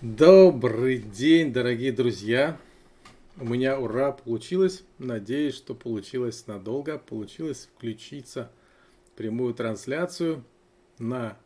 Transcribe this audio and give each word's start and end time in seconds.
Добрый 0.00 0.98
день, 0.98 1.52
дорогие 1.52 1.90
друзья! 1.90 2.60
У 3.36 3.44
меня 3.44 3.80
ура 3.80 4.12
получилось. 4.12 4.84
Надеюсь, 4.98 5.56
что 5.56 5.74
получилось 5.74 6.46
надолго. 6.46 7.00
Получилось 7.00 7.68
включиться 7.74 8.48
в 9.08 9.16
прямую 9.16 9.54
трансляцию 9.54 10.44
на 11.00 11.36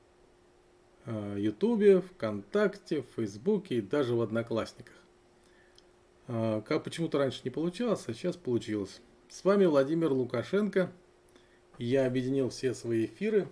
э, 1.07 1.37
Ютубе, 1.39 2.03
ВКонтакте, 2.03 3.01
в 3.01 3.07
Фейсбуке 3.17 3.77
и 3.77 3.81
даже 3.81 4.15
в 4.15 4.21
Одноклассниках. 4.21 4.97
Э, 6.29 6.61
как 6.69 6.85
почему-то 6.85 7.17
раньше 7.17 7.41
не 7.45 7.51
получалось, 7.51 8.05
а 8.07 8.13
сейчас 8.13 8.37
получилось. 8.37 9.01
С 9.31 9.45
вами 9.45 9.65
Владимир 9.65 10.13
Лукашенко. 10.13 10.93
Я 11.79 12.05
объединил 12.05 12.51
все 12.51 12.75
свои 12.75 13.07
эфиры, 13.07 13.49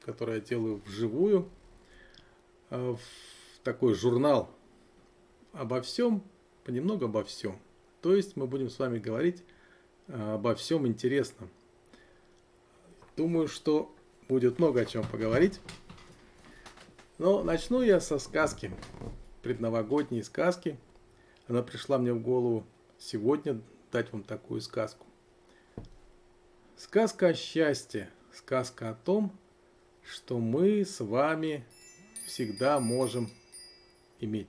которые 0.00 0.38
я 0.38 0.42
делаю 0.42 0.80
вживую, 0.86 1.50
э, 2.70 2.94
в 2.96 3.41
такой 3.62 3.94
журнал 3.94 4.50
обо 5.52 5.80
всем, 5.82 6.22
понемногу 6.64 7.06
обо 7.06 7.24
всем. 7.24 7.58
То 8.00 8.14
есть 8.14 8.36
мы 8.36 8.46
будем 8.46 8.68
с 8.68 8.78
вами 8.78 8.98
говорить 8.98 9.42
э, 10.08 10.34
обо 10.34 10.54
всем 10.54 10.86
интересном. 10.86 11.50
Думаю, 13.16 13.48
что 13.48 13.94
будет 14.28 14.58
много 14.58 14.80
о 14.80 14.84
чем 14.84 15.06
поговорить. 15.06 15.60
Но 17.18 17.42
начну 17.42 17.82
я 17.82 18.00
со 18.00 18.18
сказки, 18.18 18.72
предновогодней 19.42 20.22
сказки. 20.24 20.78
Она 21.46 21.62
пришла 21.62 21.98
мне 21.98 22.12
в 22.12 22.22
голову 22.22 22.64
сегодня 22.98 23.60
дать 23.92 24.12
вам 24.12 24.22
такую 24.22 24.60
сказку. 24.60 25.06
Сказка 26.76 27.28
о 27.28 27.34
счастье, 27.34 28.10
сказка 28.32 28.90
о 28.90 28.94
том, 28.94 29.38
что 30.02 30.38
мы 30.38 30.84
с 30.84 31.00
вами 31.00 31.64
всегда 32.26 32.80
можем 32.80 33.30
иметь. 34.22 34.48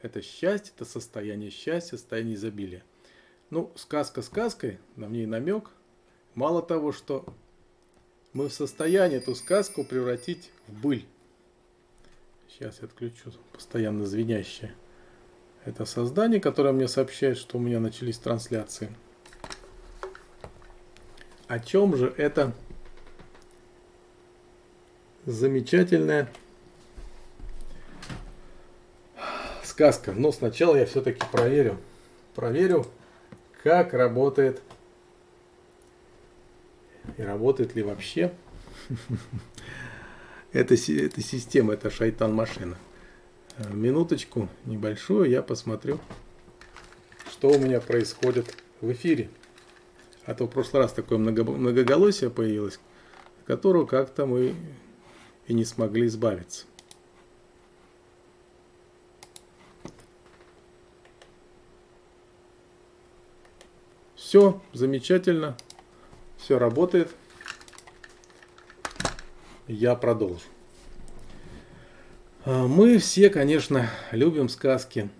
Это 0.00 0.22
счастье, 0.22 0.72
это 0.74 0.84
состояние 0.84 1.50
счастья, 1.50 1.96
состояние 1.96 2.34
изобилия. 2.34 2.82
Ну, 3.50 3.70
сказка 3.76 4.22
сказкой, 4.22 4.78
на 4.96 5.08
мне 5.08 5.26
намек. 5.26 5.70
Мало 6.34 6.62
того, 6.62 6.92
что 6.92 7.26
мы 8.32 8.48
в 8.48 8.52
состоянии 8.52 9.18
эту 9.18 9.34
сказку 9.34 9.84
превратить 9.84 10.50
в 10.66 10.80
быль. 10.80 11.04
Сейчас 12.48 12.78
я 12.80 12.86
отключу 12.86 13.32
постоянно 13.52 14.06
звенящее. 14.06 14.74
Это 15.64 15.84
создание, 15.84 16.40
которое 16.40 16.72
мне 16.72 16.88
сообщает, 16.88 17.38
что 17.38 17.58
у 17.58 17.60
меня 17.60 17.78
начались 17.78 18.18
трансляции. 18.18 18.92
О 21.46 21.60
чем 21.60 21.96
же 21.96 22.12
это 22.16 22.54
замечательное 25.26 26.32
сказка. 29.82 30.12
Но 30.12 30.30
сначала 30.30 30.76
я 30.76 30.86
все-таки 30.86 31.22
проверю. 31.32 31.76
Проверю, 32.34 32.86
как 33.62 33.92
работает 33.94 34.62
и 37.18 37.22
работает 37.22 37.74
ли 37.74 37.82
вообще 37.82 38.32
эта, 40.52 40.74
эта 40.74 41.20
система, 41.20 41.74
эта 41.74 41.90
шайтан-машина. 41.90 42.76
Э, 43.58 43.72
минуточку 43.72 44.48
небольшую, 44.66 45.28
я 45.28 45.42
посмотрю, 45.42 45.98
что 47.28 47.50
у 47.50 47.58
меня 47.58 47.80
происходит 47.80 48.54
в 48.80 48.92
эфире. 48.92 49.30
А 50.24 50.34
то 50.34 50.46
в 50.46 50.48
прошлый 50.48 50.84
раз 50.84 50.92
такое 50.92 51.18
много, 51.18 51.42
многоголосие 51.42 52.30
появилось, 52.30 52.78
от 53.40 53.46
которого 53.46 53.84
как-то 53.84 54.26
мы 54.26 54.54
и 55.48 55.54
не 55.54 55.64
смогли 55.64 56.06
избавиться. 56.06 56.66
Все 64.32 64.62
замечательно, 64.72 65.58
все 66.38 66.58
работает. 66.58 67.14
Я 69.68 69.94
продолжу. 69.94 70.40
А, 72.46 72.66
мы 72.66 72.96
все, 72.96 73.28
конечно, 73.28 73.90
любим 74.10 74.48
сказки. 74.48 75.10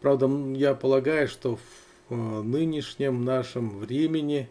Правда, 0.00 0.26
я 0.56 0.74
полагаю, 0.74 1.28
что 1.28 1.56
в 1.56 1.60
а, 2.08 2.42
нынешнем 2.42 3.26
нашем 3.26 3.78
времени, 3.78 4.48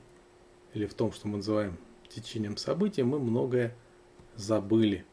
или 0.76 0.86
в 0.86 0.94
том, 0.94 1.12
что 1.12 1.28
мы 1.28 1.38
называем 1.38 1.80
течением 2.10 2.58
событий, 2.58 3.02
мы 3.02 3.18
многое 3.18 3.76
забыли. 4.36 5.04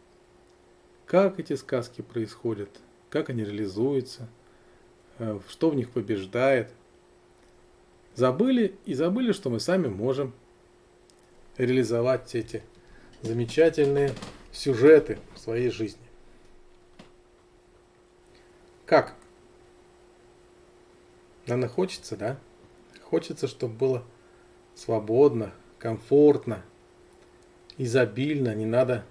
Как 1.07 1.41
эти 1.41 1.55
сказки 1.55 2.03
происходят, 2.03 2.69
как 3.09 3.31
они 3.31 3.43
реализуются, 3.43 4.29
а, 5.19 5.41
что 5.49 5.71
в 5.71 5.75
них 5.75 5.89
побеждает– 5.89 6.75
забыли 8.17 8.75
и 8.87 8.95
забыли, 8.95 9.33
что 9.33 9.51
мы 9.51 9.61
сами 9.61 9.87
можем 9.87 10.35
реализовать 11.57 12.35
эти 12.35 12.63
замечательные 13.23 14.13
сюжеты 14.53 15.19
в 15.35 15.39
своей 15.39 15.71
жизни. 15.71 16.01
Как? 18.87 19.15
Наверное, 21.47 21.69
хочется, 21.69 22.17
да? 22.17 22.39
Хочется, 23.03 23.47
чтобы 23.47 23.75
было 23.75 24.05
свободно, 24.75 25.53
комфортно, 25.79 26.65
изобильно, 27.79 28.55
не 28.55 28.67
надо 28.67 29.05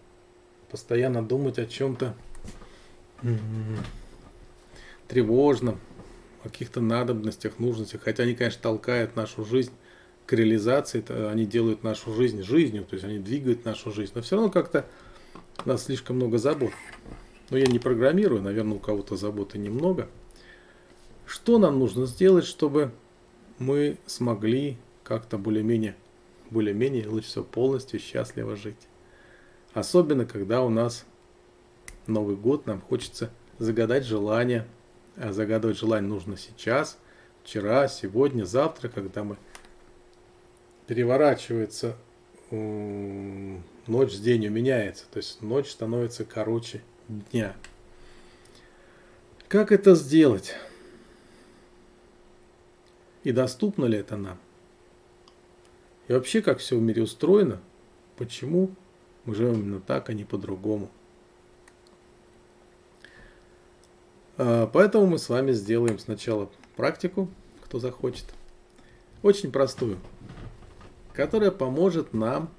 постоянно 0.69 1.23
думать 1.23 1.59
о 1.59 1.65
чем-то 1.65 2.15
тревожном, 5.07 5.79
каких-то 6.49 6.81
надобностях, 6.81 7.59
нужностях, 7.59 8.01
хотя 8.03 8.23
они, 8.23 8.35
конечно, 8.35 8.61
толкают 8.61 9.15
нашу 9.15 9.45
жизнь 9.45 9.71
к 10.25 10.33
реализации, 10.33 11.03
они 11.29 11.45
делают 11.45 11.83
нашу 11.83 12.13
жизнь 12.13 12.43
жизнью, 12.43 12.85
то 12.85 12.95
есть 12.95 13.05
они 13.05 13.19
двигают 13.19 13.65
нашу 13.65 13.91
жизнь, 13.91 14.11
но 14.15 14.21
все 14.21 14.35
равно 14.35 14.51
как-то 14.51 14.85
у 15.63 15.69
нас 15.69 15.85
слишком 15.85 16.15
много 16.15 16.37
забот. 16.37 16.71
Но 17.49 17.57
я 17.57 17.65
не 17.65 17.79
программирую, 17.79 18.41
наверное, 18.41 18.77
у 18.77 18.79
кого-то 18.79 19.15
заботы 19.15 19.57
немного. 19.57 20.09
Что 21.25 21.59
нам 21.59 21.79
нужно 21.79 22.05
сделать, 22.05 22.45
чтобы 22.45 22.91
мы 23.59 23.97
смогли 24.05 24.77
как-то 25.03 25.37
более-менее, 25.37 25.95
более-менее, 26.49 27.07
лучше 27.07 27.27
всего 27.27 27.43
полностью 27.43 27.99
счастливо 27.99 28.55
жить? 28.55 28.87
Особенно, 29.73 30.25
когда 30.25 30.63
у 30.63 30.69
нас 30.69 31.05
Новый 32.07 32.35
год, 32.35 32.65
нам 32.65 32.81
хочется 32.81 33.31
загадать 33.59 34.05
желание– 34.05 34.67
загадывать 35.17 35.77
желание 35.77 36.09
нужно 36.09 36.37
сейчас, 36.37 36.97
вчера, 37.43 37.87
сегодня, 37.87 38.43
завтра, 38.45 38.89
когда 38.89 39.23
мы 39.23 39.37
переворачивается 40.87 41.95
ночь 42.51 44.13
с 44.13 44.19
днем 44.19 44.53
меняется, 44.53 45.05
то 45.11 45.17
есть 45.17 45.41
ночь 45.41 45.71
становится 45.71 46.25
короче 46.25 46.81
дня. 47.07 47.55
Как 49.47 49.71
это 49.71 49.95
сделать? 49.95 50.55
И 53.23 53.31
доступно 53.31 53.85
ли 53.85 53.97
это 53.97 54.17
нам? 54.17 54.37
И 56.07 56.13
вообще, 56.13 56.41
как 56.41 56.59
все 56.59 56.77
в 56.77 56.81
мире 56.81 57.01
устроено, 57.01 57.59
почему 58.17 58.69
мы 59.25 59.33
живем 59.33 59.61
именно 59.61 59.81
так, 59.81 60.09
а 60.09 60.13
не 60.13 60.23
по-другому? 60.23 60.91
А, 63.01 64.21
поэтому 64.37 65.05
мы 65.05 65.17
с 65.17 65.29
вами 65.29 65.51
сделаем 65.51 65.99
сначала 65.99 66.49
практику, 66.75 67.29
кто 67.63 67.79
захочет. 67.79 68.25
Очень 69.21 69.51
простую, 69.51 69.97
которая 71.13 71.51
поможет 71.51 72.13
нам 72.13 72.51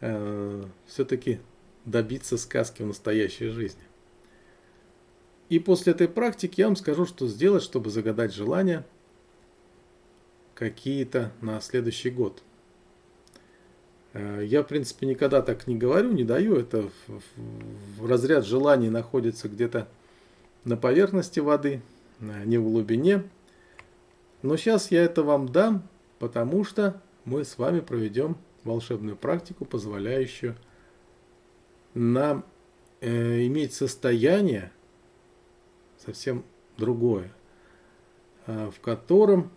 э, 0.00 0.64
все-таки 0.86 1.40
добиться 1.84 2.36
сказки 2.36 2.82
в 2.82 2.86
настоящей 2.86 3.48
жизни. 3.48 3.82
И 5.48 5.58
после 5.58 5.92
этой 5.92 6.08
практики 6.08 6.60
я 6.60 6.66
вам 6.66 6.76
скажу, 6.76 7.06
что 7.06 7.26
сделать, 7.26 7.62
чтобы 7.62 7.90
загадать 7.90 8.34
желания 8.34 8.84
какие-то 10.54 11.32
на 11.40 11.60
следующий 11.60 12.10
год. 12.10 12.42
Э, 14.12 14.42
я, 14.44 14.62
в 14.62 14.66
принципе, 14.66 15.06
никогда 15.06 15.40
так 15.40 15.66
не 15.66 15.76
говорю, 15.76 16.12
не 16.12 16.24
даю. 16.24 16.56
Это 16.56 16.82
в, 16.82 16.92
в, 17.08 18.02
в 18.02 18.06
разряд 18.06 18.44
желаний 18.44 18.90
находится 18.90 19.48
где-то 19.48 19.88
на 20.68 20.76
поверхности 20.76 21.40
воды, 21.40 21.80
не 22.20 22.58
в 22.58 22.64
глубине. 22.64 23.24
Но 24.42 24.56
сейчас 24.58 24.90
я 24.90 25.02
это 25.02 25.22
вам 25.22 25.48
дам, 25.48 25.88
потому 26.18 26.62
что 26.62 27.00
мы 27.24 27.44
с 27.44 27.56
вами 27.56 27.80
проведем 27.80 28.36
волшебную 28.64 29.16
практику, 29.16 29.64
позволяющую 29.64 30.56
нам 31.94 32.44
э, 33.00 33.46
иметь 33.46 33.72
состояние 33.72 34.70
совсем 35.96 36.44
другое, 36.76 37.32
э, 38.46 38.70
в 38.70 38.78
котором 38.80 39.50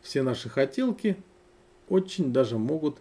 все 0.00 0.22
наши 0.22 0.48
хотелки 0.48 1.16
очень 1.88 2.32
даже 2.32 2.56
могут 2.56 2.98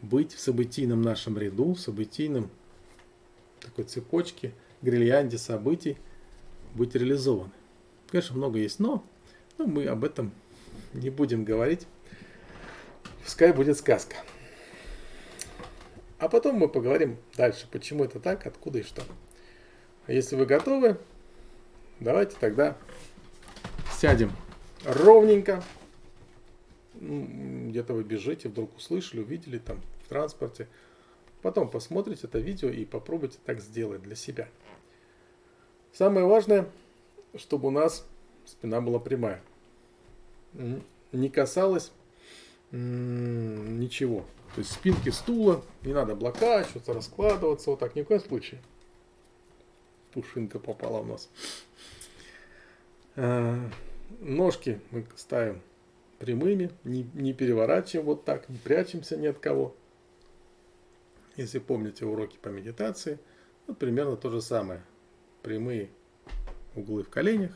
быть 0.00 0.32
в 0.32 0.40
событийном 0.40 1.02
нашем 1.02 1.36
ряду, 1.36 1.74
в 1.74 1.78
событийном 1.78 2.48
такой 3.60 3.84
цепочке– 3.84 4.54
грильянде 4.82 5.38
событий 5.38 5.96
быть 6.76 6.94
реализованы. 6.94 7.52
Конечно, 8.08 8.36
много 8.36 8.58
есть 8.58 8.78
но, 8.78 9.04
но 9.58 9.66
мы 9.66 9.86
об 9.86 10.04
этом 10.04 10.32
не 10.92 11.10
будем 11.10 11.44
говорить. 11.44 11.86
Пускай 13.24 13.52
будет 13.52 13.76
сказка. 13.76 14.16
А 16.18 16.28
потом 16.28 16.56
мы 16.56 16.68
поговорим 16.68 17.18
дальше, 17.36 17.66
почему 17.70 18.04
это 18.04 18.20
так, 18.20 18.46
откуда 18.46 18.78
и 18.78 18.82
что. 18.82 19.02
А 20.06 20.12
если 20.12 20.36
вы 20.36 20.46
готовы, 20.46 20.98
давайте 22.00 22.36
тогда 22.38 22.76
сядем 23.92 24.30
ровненько. 24.84 25.62
Где-то 26.94 27.92
вы 27.92 28.04
бежите, 28.04 28.48
вдруг 28.48 28.74
услышали, 28.76 29.20
увидели 29.20 29.58
там 29.58 29.80
в 30.04 30.08
транспорте. 30.08 30.68
Потом 31.42 31.68
посмотрите 31.68 32.26
это 32.26 32.38
видео 32.38 32.70
и 32.70 32.84
попробуйте 32.84 33.38
так 33.44 33.60
сделать 33.60 34.02
для 34.02 34.14
себя. 34.14 34.48
Самое 35.96 36.26
важное, 36.26 36.68
чтобы 37.36 37.68
у 37.68 37.70
нас 37.70 38.04
спина 38.44 38.82
была 38.82 38.98
прямая. 38.98 39.40
Не 40.52 41.30
касалась 41.30 41.90
ничего. 42.70 44.26
То 44.54 44.60
есть 44.60 44.72
спинки 44.72 45.08
стула, 45.08 45.64
не 45.82 45.94
надо 45.94 46.12
облокачиваться, 46.12 46.92
раскладываться, 46.92 47.70
вот 47.70 47.78
так, 47.78 47.96
ни 47.96 48.02
в 48.02 48.08
коем 48.08 48.20
случае. 48.20 48.60
Пушинка 50.12 50.58
попала 50.58 51.00
в 51.00 51.06
нос. 51.06 51.30
А, 53.14 53.58
ножки 54.20 54.82
мы 54.90 55.06
ставим 55.16 55.62
прямыми, 56.18 56.72
не, 56.84 57.08
не 57.14 57.32
переворачиваем 57.32 58.04
вот 58.04 58.26
так, 58.26 58.50
не 58.50 58.58
прячемся 58.58 59.16
ни 59.16 59.28
от 59.28 59.38
кого. 59.38 59.74
Если 61.36 61.58
помните 61.58 62.04
уроки 62.04 62.36
по 62.36 62.48
медитации, 62.48 63.18
вот 63.66 63.78
примерно 63.78 64.16
то 64.16 64.28
же 64.28 64.42
самое. 64.42 64.82
Прямые 65.46 65.90
углы 66.74 67.04
в 67.04 67.08
коленях, 67.08 67.52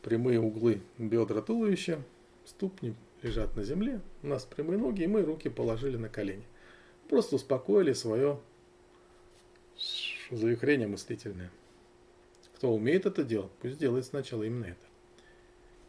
прямые 0.00 0.40
углы 0.40 0.80
бедра 0.96 1.42
туловища, 1.42 2.02
ступни 2.46 2.94
лежат 3.20 3.54
на 3.56 3.62
земле, 3.62 4.00
у 4.22 4.28
нас 4.28 4.46
прямые 4.46 4.78
ноги, 4.78 5.02
и 5.02 5.06
мы 5.06 5.20
руки 5.20 5.50
положили 5.50 5.98
на 5.98 6.08
колени. 6.08 6.46
Просто 7.10 7.36
успокоили 7.36 7.92
свое 7.92 8.40
завихрение 10.30 10.88
мыслительное. 10.88 11.50
Кто 12.54 12.74
умеет 12.74 13.04
это 13.04 13.22
делать, 13.22 13.52
пусть 13.60 13.76
делает 13.76 14.06
сначала 14.06 14.44
именно 14.44 14.64
это. 14.64 14.86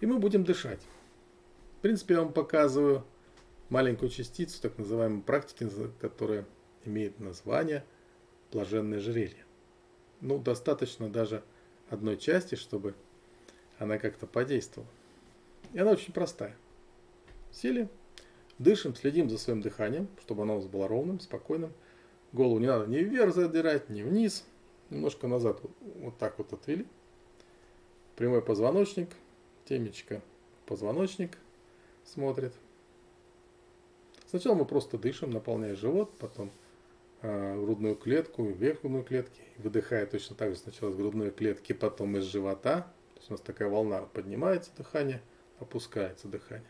И 0.02 0.06
мы 0.06 0.20
будем 0.20 0.44
дышать. 0.44 0.82
В 1.78 1.82
принципе, 1.82 2.16
я 2.16 2.24
вам 2.24 2.34
показываю 2.34 3.06
маленькую 3.70 4.10
частицу 4.10 4.62
так 4.62 4.78
называемой 4.78 5.22
практики, 5.22 5.66
которая 6.02 6.46
имеет 6.84 7.22
название 7.22 7.86
блаженное 8.52 9.00
жерелье. 9.00 9.46
Ну, 10.22 10.38
достаточно 10.38 11.10
даже 11.10 11.44
одной 11.90 12.18
части, 12.18 12.56
чтобы 12.56 12.94
она 13.78 13.98
как-то 13.98 14.28
подействовала. 14.28 14.90
И 15.74 15.80
она 15.80 15.92
очень 15.92 16.14
простая. 16.14 16.56
Сели, 17.52 17.90
дышим, 18.58 18.96
следим 18.96 19.30
за 19.30 19.38
своим 19.38 19.62
дыханием, 19.62 20.08
чтобы 20.22 20.44
оно 20.44 20.56
у 20.56 20.58
нас 20.58 20.68
было 20.68 20.88
ровным, 20.88 21.20
спокойным. 21.20 21.72
Голову 22.32 22.60
не 22.60 22.68
надо 22.68 22.86
ни 22.88 22.98
вверх 22.98 23.34
задирать, 23.34 23.90
ни 23.90 24.04
вниз. 24.04 24.46
Немножко 24.90 25.28
назад 25.28 25.62
вот 25.96 26.18
так 26.18 26.38
вот 26.38 26.52
отвели. 26.54 26.86
Прямой 28.16 28.42
позвоночник, 28.42 29.10
темечко, 29.66 30.22
позвоночник 30.66 31.38
смотрит. 32.04 32.54
Сначала 34.28 34.56
мы 34.56 34.66
просто 34.66 34.98
дышим, 34.98 35.32
наполняя 35.32 35.76
живот, 35.76 36.12
потом 36.20 36.52
грудную 37.22 37.96
клетку, 37.96 38.46
вверх 38.46 38.82
грудной 38.82 39.04
клетки, 39.04 39.42
выдыхая 39.58 40.06
точно 40.06 40.36
так 40.36 40.52
же 40.52 40.58
сначала 40.58 40.92
из 40.92 40.96
грудной 40.96 41.32
клетки, 41.32 41.74
потом 41.74 42.18
из 42.18 42.24
живота. 42.24 42.92
То 43.14 43.20
есть 43.20 43.30
у 43.30 43.34
нас 43.34 43.42
такая 43.42 43.70
волна 43.70 44.02
поднимается 44.14 44.72
дыхание, 44.78 45.22
опускается 45.60 46.28
дыхание. 46.28 46.70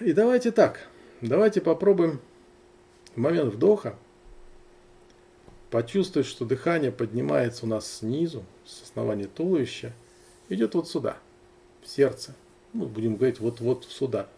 И 0.00 0.12
давайте 0.12 0.50
так, 0.50 0.88
давайте 1.20 1.60
попробуем 1.60 2.20
в 3.14 3.18
момент 3.18 3.54
вдоха 3.54 3.96
почувствовать, 5.70 6.26
что 6.26 6.44
дыхание 6.44 6.90
поднимается 6.90 7.64
у 7.64 7.68
нас 7.68 7.98
снизу, 7.98 8.44
с 8.64 8.82
основания 8.82 9.26
туловища, 9.26 9.92
идет 10.48 10.74
вот 10.74 10.88
сюда, 10.88 11.18
в 11.82 11.88
сердце. 11.88 12.34
Ну, 12.72 12.86
будем 12.86 13.16
говорить, 13.16 13.38
вот-вот 13.38 13.84
сюда. 13.84 14.28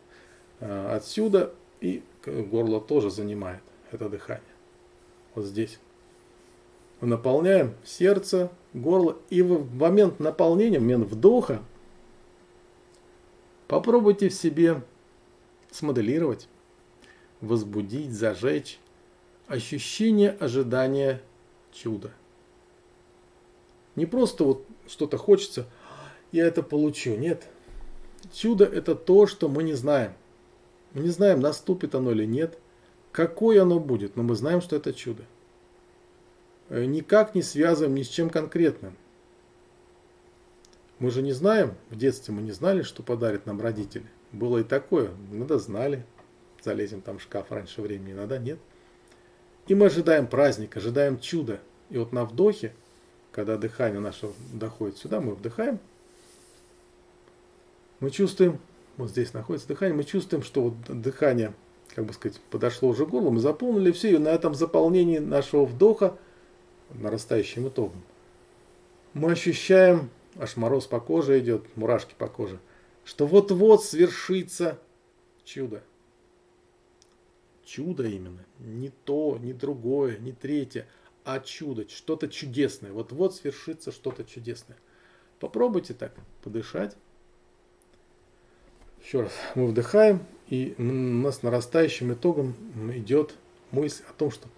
А, 0.60 0.94
отсюда 0.94 1.54
и 1.80 2.02
горло 2.26 2.80
тоже 2.80 3.10
занимает 3.10 3.62
это 3.90 4.08
дыхание. 4.08 4.42
Вот 5.34 5.44
здесь. 5.44 5.78
Мы 7.00 7.08
наполняем 7.08 7.74
сердце, 7.84 8.50
горло. 8.72 9.18
И 9.30 9.42
в 9.42 9.74
момент 9.74 10.20
наполнения, 10.20 10.78
в 10.78 10.82
момент 10.82 11.10
вдоха, 11.10 11.62
попробуйте 13.68 14.28
в 14.28 14.34
себе 14.34 14.82
смоделировать, 15.70 16.48
возбудить, 17.40 18.12
зажечь 18.12 18.78
ощущение 19.46 20.30
ожидания 20.30 21.20
чуда. 21.72 22.10
Не 23.96 24.06
просто 24.06 24.44
вот 24.44 24.66
что-то 24.86 25.18
хочется, 25.18 25.66
я 26.32 26.46
это 26.46 26.62
получу. 26.62 27.16
Нет. 27.16 27.46
Чудо 28.32 28.64
это 28.64 28.94
то, 28.94 29.26
что 29.26 29.48
мы 29.48 29.62
не 29.62 29.74
знаем. 29.74 30.12
Мы 30.94 31.02
не 31.02 31.10
знаем, 31.10 31.40
наступит 31.40 31.94
оно 31.94 32.12
или 32.12 32.24
нет, 32.24 32.58
какое 33.14 33.62
оно 33.62 33.78
будет, 33.78 34.16
но 34.16 34.24
мы 34.24 34.34
знаем, 34.34 34.60
что 34.60 34.74
это 34.74 34.92
чудо. 34.92 35.22
Э, 36.68 36.84
никак 36.84 37.36
не 37.36 37.42
связываем 37.42 37.94
ни 37.94 38.02
с 38.02 38.08
чем 38.08 38.28
конкретным. 38.28 38.96
Мы 40.98 41.10
же 41.10 41.22
не 41.22 41.32
знаем, 41.32 41.74
в 41.90 41.96
детстве 41.96 42.34
мы 42.34 42.42
не 42.42 42.50
знали, 42.50 42.82
что 42.82 43.04
подарит 43.04 43.46
нам 43.46 43.60
родители. 43.60 44.06
Было 44.32 44.58
и 44.58 44.64
такое. 44.64 45.10
Иногда 45.30 45.58
знали. 45.58 46.04
Залезем 46.62 47.02
там 47.02 47.18
в 47.18 47.22
шкаф 47.22 47.52
раньше 47.52 47.82
времени, 47.82 48.12
иногда 48.12 48.38
нет. 48.38 48.58
И 49.68 49.74
мы 49.74 49.86
ожидаем 49.86 50.26
праздника, 50.26 50.80
ожидаем 50.80 51.20
чуда. 51.20 51.60
И 51.90 51.98
вот 51.98 52.12
на 52.12 52.24
вдохе, 52.24 52.74
когда 53.30 53.56
дыхание 53.56 54.00
наше 54.00 54.30
доходит 54.52 54.96
сюда, 54.96 55.20
мы 55.20 55.34
вдыхаем, 55.34 55.78
мы 58.00 58.10
чувствуем, 58.10 58.58
вот 58.96 59.10
здесь 59.10 59.34
находится 59.34 59.68
дыхание, 59.68 59.94
мы 59.94 60.04
чувствуем, 60.04 60.42
что 60.42 60.62
вот 60.62 61.00
дыхание, 61.00 61.54
как 61.88 62.04
бы 62.04 62.12
сказать, 62.12 62.40
подошло 62.50 62.88
уже 62.88 63.06
к 63.06 63.10
горлу, 63.10 63.30
мы 63.30 63.40
заполнили 63.40 63.92
все, 63.92 64.14
и 64.14 64.18
на 64.18 64.28
этом 64.28 64.54
заполнении 64.54 65.18
нашего 65.18 65.64
вдоха, 65.64 66.16
нарастающим 66.90 67.68
итогом, 67.68 68.02
мы 69.12 69.32
ощущаем, 69.32 70.10
аж 70.36 70.56
мороз 70.56 70.86
по 70.86 71.00
коже 71.00 71.38
идет, 71.40 71.64
мурашки 71.76 72.14
по 72.16 72.28
коже– 72.28 72.58
что 73.04 73.26
вот-вот 73.26 73.84
свершится 73.84 74.78
чудо. 75.44 75.82
Чудо 77.64 78.04
именно. 78.04 78.44
Не 78.58 78.90
то, 79.04 79.38
не 79.40 79.52
другое, 79.52 80.18
не 80.18 80.32
третье, 80.32 80.86
а 81.24 81.40
чудо, 81.40 81.88
что-то 81.88 82.28
чудесное. 82.28 82.92
Вот-вот 82.92 83.34
свершится 83.34 83.92
что-то 83.92 84.24
чудесное. 84.24 84.76
Попробуйте 85.38 85.94
так 85.94 86.14
подышать. 86.42 86.96
Еще 89.02 89.22
раз, 89.22 89.32
мы 89.54 89.66
вдыхаем, 89.66 90.24
и 90.48 90.74
у 90.78 90.82
нас 90.82 91.42
нарастающим 91.42 92.12
итогом 92.12 92.54
идет 92.94 93.34
мысль 93.70 94.02
о 94.08 94.12
том, 94.12 94.30
что 94.30 94.48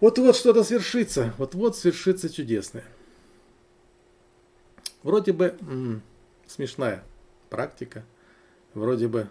вот-вот 0.00 0.36
что-то 0.36 0.64
свершится, 0.64 1.34
вот-вот 1.38 1.76
свершится 1.76 2.28
чудесное. 2.28 2.84
Вроде 5.02 5.32
бы 5.32 5.56
смешная 6.46 7.04
практика. 7.50 8.04
Вроде 8.74 9.06
бы 9.06 9.28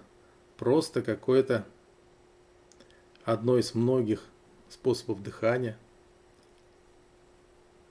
просто 0.58 1.02
какое-то 1.02 1.66
одно 3.24 3.58
из 3.58 3.76
многих 3.76 4.24
способов 4.70 5.22
дыхания. 5.22 5.78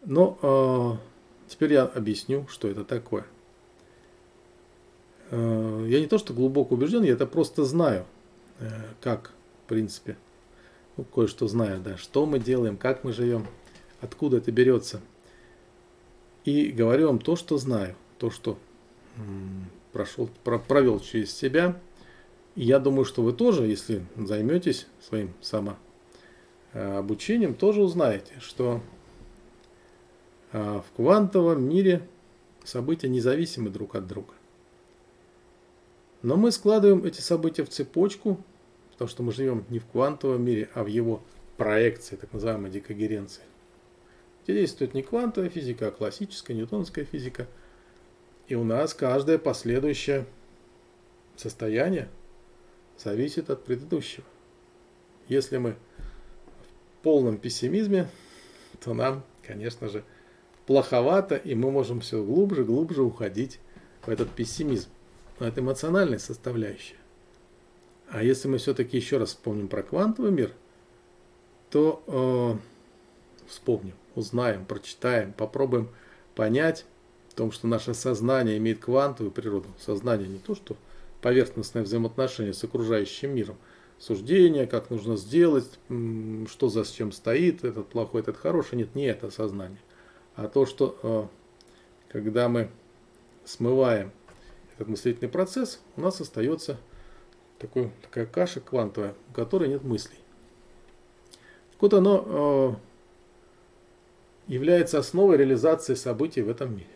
Но 0.05 0.39
э, 0.43 1.49
теперь 1.49 1.75
я 1.75 1.85
объясню, 1.85 2.47
что 2.49 2.69
это 2.69 2.85
такое. 2.85 3.27
Э, 5.33 5.87
я 5.89 5.99
не 5.99 6.07
то, 6.07 6.19
что 6.19 6.35
глубоко 6.35 6.75
убежден, 6.75 7.03
я 7.03 7.15
это 7.15 7.27
просто 7.27 7.65
знаю, 7.65 8.05
э, 8.61 8.69
как, 9.01 9.33
в 9.65 9.69
принципе, 9.69 10.19
ну, 10.99 11.05
кое-что 11.05 11.49
знаю, 11.49 11.81
да, 11.81 11.97
что 11.97 12.27
мы 12.27 12.39
делаем, 12.39 12.77
как 12.77 13.03
мы 13.03 13.15
живем, 13.15 13.47
откуда 14.03 14.37
это 14.37 14.53
берется. 14.53 15.01
И 16.45 16.71
говорю 16.71 17.07
вам 17.07 17.19
то, 17.19 17.35
что 17.37 17.57
знаю, 17.57 17.97
то, 18.19 18.31
что 18.31 18.59
прошел, 19.93 20.29
про, 20.45 20.59
провел 20.59 21.01
через 21.01 21.35
себя. 21.35 21.81
И 22.55 22.65
я 22.65 22.79
думаю, 22.79 23.07
что 23.07 23.23
вы 23.23 23.33
тоже, 23.33 23.67
если 23.67 24.05
займетесь 24.17 24.87
своим 25.01 25.33
самообучением, 26.75 27.55
тоже 27.55 27.81
узнаете, 27.81 28.35
что 28.41 28.83
а, 30.53 30.83
в 30.83 30.97
квантовом 30.97 31.62
мире 31.67 32.07
события 32.65 33.09
независимы 33.09 33.71
друг 33.71 33.95
от 33.95 34.07
друга. 34.07 34.35
Но 36.23 36.37
мы 36.37 36.52
складываем 36.52 37.05
эти 37.05 37.21
события 37.21 37.64
в 37.64 37.69
цепочку, 37.69 38.43
потому 38.93 39.09
что 39.09 39.23
мы 39.23 39.33
живем 39.33 39.64
не 39.71 39.81
в 39.81 39.87
квантовом 39.87 40.45
мире, 40.45 40.69
а 40.75 40.85
в 40.85 40.87
его 40.87 41.23
проекции, 41.57 42.17
так 42.17 42.33
называемой 42.33 42.71
декогеренции. 42.71 43.43
где 44.45 44.55
действует 44.55 44.95
не 44.95 45.02
квантовая 45.02 45.50
физика, 45.50 45.88
а 45.88 45.91
классическая 45.91 46.55
ньютоновская 46.55 47.05
физика. 47.05 47.47
И 48.49 48.55
у 48.55 48.64
нас 48.64 48.93
каждое 48.93 49.38
последующее 49.38 50.26
состояние 51.37 52.09
зависит 52.99 53.50
от 53.50 53.64
предыдущего. 53.64 54.25
Если 55.29 55.59
мы 55.59 55.73
в 55.73 57.02
полном 57.02 57.38
пессимизме, 57.38 58.09
то 58.81 58.95
нам, 58.95 59.25
конечно 59.47 59.88
же, 59.88 60.05
плоховато, 60.67 61.37
и 61.37 61.55
мы 61.55 61.71
можем 61.71 62.00
все 62.00 62.23
глубже, 62.23 62.64
глубже 62.64 63.02
уходить 63.02 63.61
в 64.05 64.09
этот 64.09 64.31
пессимизм. 64.31 64.91
Но 65.43 65.49
это 65.49 65.61
эмоциональная 65.61 66.21
составляющая. 66.21 66.95
А 68.09 68.23
если 68.23 68.47
мы 68.47 68.59
все-таки 68.59 68.97
еще 68.97 69.17
раз 69.17 69.31
вспомним 69.31 69.67
про 69.67 69.83
квантовый 69.83 70.31
мир, 70.31 70.53
то 71.69 72.01
э, 72.07 73.49
вспомним, 73.49 73.95
узнаем, 74.15 74.65
прочитаем, 74.65 75.33
попробуем 75.33 75.89
понять 76.37 76.85
в 77.29 77.35
том, 77.35 77.51
что 77.51 77.67
наше 77.67 77.93
сознание 77.93 78.57
имеет 78.59 78.85
квантовую 78.85 79.33
природу. 79.33 79.67
Сознание 79.81 80.29
не 80.29 80.39
то, 80.39 80.55
что 80.55 80.77
поверхностное 81.23 81.83
взаимоотношение 81.83 82.55
с 82.55 82.63
окружающим 82.63 83.35
миром. 83.35 83.57
Суждение, 83.99 84.69
как 84.69 84.91
нужно 84.91 85.17
сделать, 85.17 85.77
что 85.89 86.69
за 86.69 86.85
с 86.85 86.91
чем 86.93 87.11
стоит, 87.11 87.65
этот 87.65 87.89
плохой, 87.89 88.21
этот 88.21 88.37
хороший. 88.37 88.77
Нет, 88.77 88.95
не 88.95 89.07
это 89.07 89.33
сознание. 89.33 89.81
А 90.37 90.47
то, 90.47 90.67
что 90.67 90.97
э, 91.03 92.13
когда 92.13 92.49
мы 92.49 92.71
смываем 93.45 94.13
этот 94.75 94.88
мыслительный 94.88 95.29
процесс, 95.29 95.81
у 95.97 96.00
нас 96.00 96.21
остается 96.21 96.79
такой, 97.59 97.91
такая 98.02 98.26
каша 98.26 98.61
квантовая, 98.61 99.14
у 99.31 99.33
которой 99.33 99.69
нет 99.69 99.85
мыслей. 99.85 100.19
Вот 101.81 101.95
оно 101.95 102.79
э, 104.49 104.52
является 104.52 104.99
основой 104.99 105.37
реализации 105.37 105.95
событий 105.95 106.43
в 106.43 106.49
этом 106.49 106.73
мире. 106.76 106.87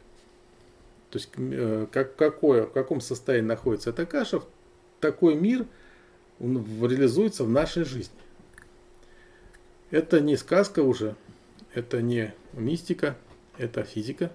То 1.10 1.18
есть 1.18 1.30
э, 1.36 1.86
как, 1.90 2.16
какое, 2.16 2.66
в 2.66 2.72
каком 2.72 3.00
состоянии 3.00 3.48
находится 3.48 3.90
эта 3.90 4.06
каша, 4.06 4.42
такой 5.00 5.34
мир 5.34 5.66
он 6.38 6.64
реализуется 6.86 7.44
в 7.44 7.48
нашей 7.48 7.84
жизни. 7.84 8.14
Это 9.90 10.20
не 10.20 10.36
сказка 10.36 10.80
уже, 10.80 11.16
это 11.72 12.02
не 12.02 12.34
мистика, 12.52 13.16
это 13.56 13.84
физика, 13.84 14.32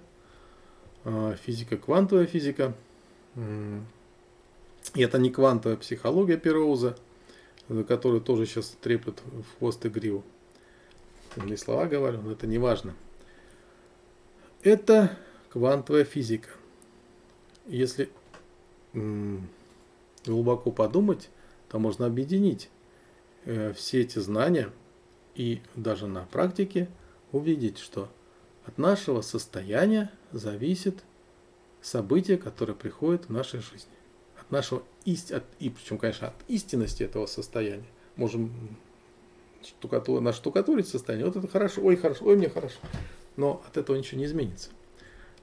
э, 1.04 1.36
физика, 1.44 1.76
квантовая 1.76 2.26
физика. 2.26 2.74
И 3.36 5.00
это 5.00 5.18
не 5.18 5.30
квантовая 5.30 5.76
психология 5.76 6.36
Пероуза, 6.36 6.96
которую 7.88 8.20
тоже 8.20 8.46
сейчас 8.46 8.76
треплет 8.80 9.22
в 9.24 9.58
хвост 9.58 9.84
и 9.86 9.88
гриву. 9.88 10.24
Или 11.36 11.56
слова 11.56 11.86
говорю, 11.86 12.20
но 12.20 12.32
это 12.32 12.46
не 12.46 12.58
важно. 12.58 12.94
Это 14.62 15.16
квантовая 15.50 16.04
физика. 16.04 16.50
Если 17.66 18.10
глубоко 20.24 20.70
подумать, 20.70 21.30
то 21.68 21.78
можно 21.78 22.06
объединить 22.06 22.68
э, 23.44 23.72
все 23.72 24.02
эти 24.02 24.18
знания 24.18 24.70
и 25.34 25.62
даже 25.74 26.06
на 26.06 26.24
практике 26.26 26.88
увидеть, 27.32 27.78
что 27.78 28.10
от 28.66 28.76
нашего 28.78 29.22
состояния 29.22 30.10
зависит 30.32 31.02
событие, 31.82 32.38
которое 32.38 32.74
приходит 32.74 33.26
в 33.26 33.30
нашей 33.30 33.60
жизни. 33.60 33.92
От 34.40 34.50
нашего 34.50 34.82
ист... 35.04 35.32
от... 35.32 35.44
и 35.58 35.68
причем, 35.68 35.98
конечно, 35.98 36.28
от 36.28 36.34
истинности 36.48 37.02
этого 37.02 37.26
состояния. 37.26 37.84
Можем 38.16 38.52
штукатур... 39.62 40.20
наштукатурить 40.20 40.88
состояние. 40.88 41.26
Вот 41.26 41.36
это 41.36 41.48
хорошо, 41.48 41.82
ой, 41.84 41.96
хорошо, 41.96 42.24
ой, 42.24 42.36
мне 42.36 42.48
хорошо. 42.48 42.78
Но 43.36 43.62
от 43.66 43.76
этого 43.76 43.96
ничего 43.96 44.20
не 44.20 44.26
изменится. 44.26 44.70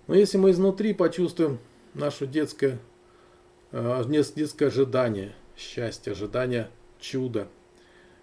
Но 0.08 0.16
если 0.16 0.38
мы 0.38 0.52
изнутри 0.52 0.94
почувствуем 0.94 1.60
наше 1.94 2.26
детское, 2.26 2.80
э, 3.72 4.04
детское 4.08 4.68
ожидание 4.68 5.36
счастья, 5.58 6.12
ожидание 6.12 6.70
чуда, 7.00 7.48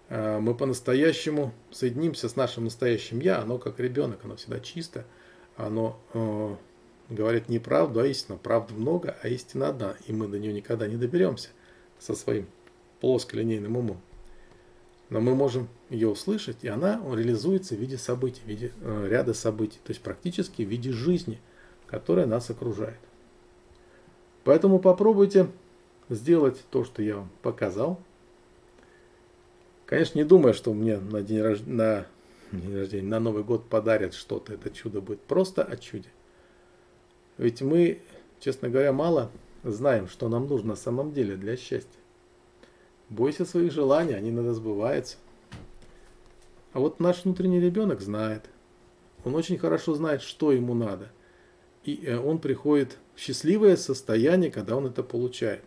э, 0.09 0.39
мы 0.39 0.55
по-настоящему 0.55 1.53
соединимся 1.71 2.29
с 2.29 2.35
нашим 2.35 2.65
настоящим 2.65 3.19
я, 3.19 3.39
оно 3.39 3.57
как 3.57 3.79
ребенок, 3.79 4.19
оно 4.23 4.35
всегда 4.35 4.59
чисто, 4.59 5.05
оно 5.55 5.99
э, 6.13 6.55
говорит 7.09 7.49
не 7.49 7.59
правду, 7.59 7.99
а 7.99 8.07
истину. 8.07 8.37
Правды 8.37 8.73
много, 8.73 9.15
а 9.21 9.27
истина 9.27 9.69
одна, 9.69 9.95
и 10.07 10.13
мы 10.13 10.27
до 10.27 10.39
нее 10.39 10.53
никогда 10.53 10.87
не 10.87 10.97
доберемся 10.97 11.49
со 11.99 12.15
своим 12.15 12.47
плосколинейным 12.99 13.77
умом. 13.77 14.01
Но 15.09 15.21
мы 15.21 15.35
можем 15.35 15.69
ее 15.89 16.09
услышать, 16.09 16.57
и 16.63 16.67
она 16.67 17.01
реализуется 17.05 17.75
в 17.75 17.79
виде 17.79 17.97
событий, 17.97 18.41
в 18.43 18.47
виде 18.47 18.73
э, 18.81 19.07
ряда 19.09 19.33
событий, 19.33 19.79
то 19.83 19.91
есть 19.91 20.01
практически 20.01 20.63
в 20.63 20.69
виде 20.69 20.91
жизни, 20.91 21.39
которая 21.85 22.25
нас 22.25 22.49
окружает. 22.49 22.99
Поэтому 24.43 24.79
попробуйте 24.79 25.47
сделать 26.09 26.61
то, 26.71 26.83
что 26.83 27.01
я 27.01 27.17
вам 27.17 27.29
показал. 27.41 28.01
Конечно, 29.85 30.17
не 30.17 30.25
думая, 30.25 30.51
что 30.51 30.73
мне 30.73 30.97
на 30.97 31.21
день, 31.21 31.41
рож... 31.41 31.61
на... 31.65 32.05
день 32.51 32.75
рождения, 32.75 33.07
на 33.07 33.21
Новый 33.21 33.43
год 33.43 33.69
подарят 33.69 34.13
что-то, 34.13 34.53
это 34.53 34.69
чудо 34.69 34.99
будет 34.99 35.21
просто 35.21 35.63
о 35.63 35.77
чуде. 35.77 36.09
Ведь 37.37 37.61
мы, 37.61 38.01
честно 38.39 38.69
говоря, 38.69 38.93
мало 38.93 39.31
знаем, 39.63 40.07
что 40.07 40.29
нам 40.29 40.47
нужно 40.47 40.69
на 40.69 40.75
самом 40.75 41.13
деле 41.13 41.35
для 41.35 41.55
счастья. 41.55 41.99
Бойся 43.09 43.45
своих 43.45 43.71
желаний, 43.71 44.13
они 44.13 44.29
иногда 44.29 44.53
сбываются. 44.53 45.17
А 46.73 46.79
вот 46.79 46.99
наш 46.99 47.23
внутренний 47.23 47.59
ребенок 47.59 48.01
знает. 48.01 48.49
Он 49.23 49.35
очень 49.35 49.57
хорошо 49.57 49.95
знает, 49.95 50.21
что 50.21 50.51
ему 50.51 50.73
надо. 50.73 51.09
И 51.83 52.03
э, 52.05 52.17
он 52.17 52.39
приходит 52.39 52.97
в 53.15 53.19
счастливое 53.19 53.77
состояние, 53.77 54.51
когда 54.51 54.75
он 54.75 54.85
это 54.85 55.03
получает. 55.03 55.63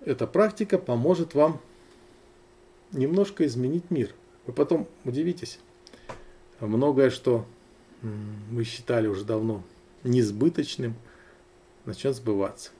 Эта 0.00 0.26
практика 0.26 0.78
поможет 0.78 1.34
вам 1.34 1.60
немножко 2.92 3.44
изменить 3.46 3.90
мир. 3.90 4.14
Вы 4.46 4.52
потом 4.52 4.88
удивитесь. 5.04 5.58
Многое, 6.60 7.10
что 7.10 7.44
вы 8.02 8.64
считали 8.64 9.06
уже 9.06 9.24
давно 9.24 9.62
несбыточным, 10.04 10.94
начнет 11.84 12.14
сбываться. 12.16 12.70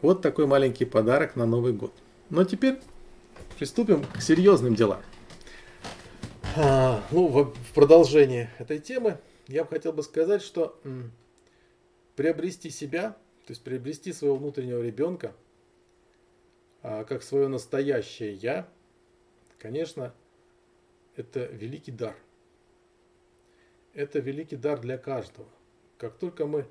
Вот 0.00 0.22
такой 0.22 0.46
маленький 0.46 0.84
подарок 0.84 1.36
на 1.36 1.46
Новый 1.46 1.72
год. 1.72 1.92
Но 2.30 2.44
теперь 2.44 2.78
приступим 3.58 4.04
к 4.04 4.20
серьезным 4.20 4.74
делам. 4.74 5.00
А, 6.56 7.02
ну, 7.10 7.28
в, 7.28 7.52
в 7.52 7.72
продолжение 7.74 8.50
этой 8.58 8.78
темы 8.78 9.18
я 9.48 9.64
бы 9.64 9.70
хотел 9.70 9.92
бы 9.92 10.02
сказать, 10.02 10.42
что 10.42 10.78
м, 10.84 11.10
приобрести 12.16 12.70
себя, 12.70 13.16
то 13.46 13.50
есть 13.50 13.62
приобрести 13.62 14.12
своего 14.12 14.36
внутреннего 14.36 14.80
ребенка, 14.80 15.34
а, 16.82 17.04
как 17.04 17.22
свое 17.22 17.48
настоящее 17.48 18.34
я, 18.34 18.68
конечно, 19.58 20.14
это 21.16 21.44
великий 21.46 21.92
дар. 21.92 22.14
Это 23.94 24.18
великий 24.18 24.56
дар 24.56 24.80
для 24.80 24.98
каждого. 24.98 25.48
Как 25.98 26.18
только 26.18 26.46
мы 26.46 26.66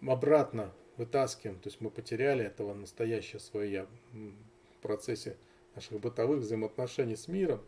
обратно 0.00 0.72
вытаскиваем, 0.96 1.58
то 1.58 1.68
есть 1.68 1.80
мы 1.80 1.90
потеряли 1.90 2.44
этого 2.44 2.72
настоящее 2.72 3.40
свое 3.40 3.72
я 3.72 3.86
в 4.12 4.82
процессе 4.82 5.36
наших 5.74 6.00
бытовых 6.00 6.40
взаимоотношений 6.40 7.16
с 7.16 7.26
миром 7.26 7.60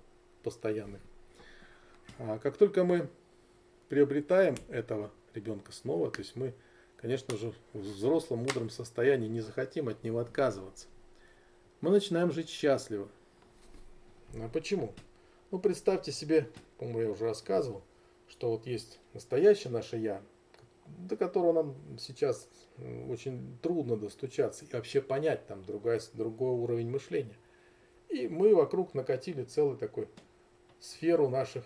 постоянных. 0.45 1.01
А 2.19 2.39
как 2.39 2.57
только 2.57 2.85
мы 2.85 3.09
приобретаем 3.89 4.55
этого 4.69 5.11
ребенка 5.35 5.73
снова, 5.73 6.11
то 6.11 6.21
есть 6.21 6.37
мы, 6.37 6.55
конечно 6.97 7.37
же, 7.37 7.53
в 7.73 7.79
взрослом 7.79 8.41
мудром 8.41 8.71
состоянии 8.71 9.29
не 9.29 9.41
захотим 9.41 9.89
от 9.89 10.05
него 10.05 10.21
отказываться. 10.21 10.87
Мы 11.81 11.91
начинаем 11.91 12.31
жить 12.31 12.49
счастливо. 12.49 13.09
А 14.35 14.49
почему? 14.49 14.95
Ну, 15.51 15.59
представьте 15.59 16.13
себе, 16.13 16.49
по-моему, 16.79 17.01
я 17.01 17.11
уже 17.11 17.25
рассказывал, 17.25 17.83
что 18.31 18.51
вот 18.51 18.67
есть 18.67 19.01
настоящее 19.13 19.73
наше 19.73 19.97
«я», 19.97 20.23
до 20.87 21.17
которого 21.17 21.53
нам 21.53 21.99
сейчас 21.99 22.49
очень 23.09 23.59
трудно 23.61 23.97
достучаться 23.97 24.65
и 24.65 24.73
вообще 24.73 25.01
понять 25.03 25.47
там 25.47 25.65
другая, 25.65 26.01
другой 26.15 26.53
уровень 26.53 26.89
мышления. 26.89 27.37
И 28.09 28.29
мы 28.29 28.55
вокруг 28.55 28.95
накатили 28.95 29.45
целый 29.45 29.77
такой 29.77 30.09
сферу 30.79 31.29
наших 31.29 31.65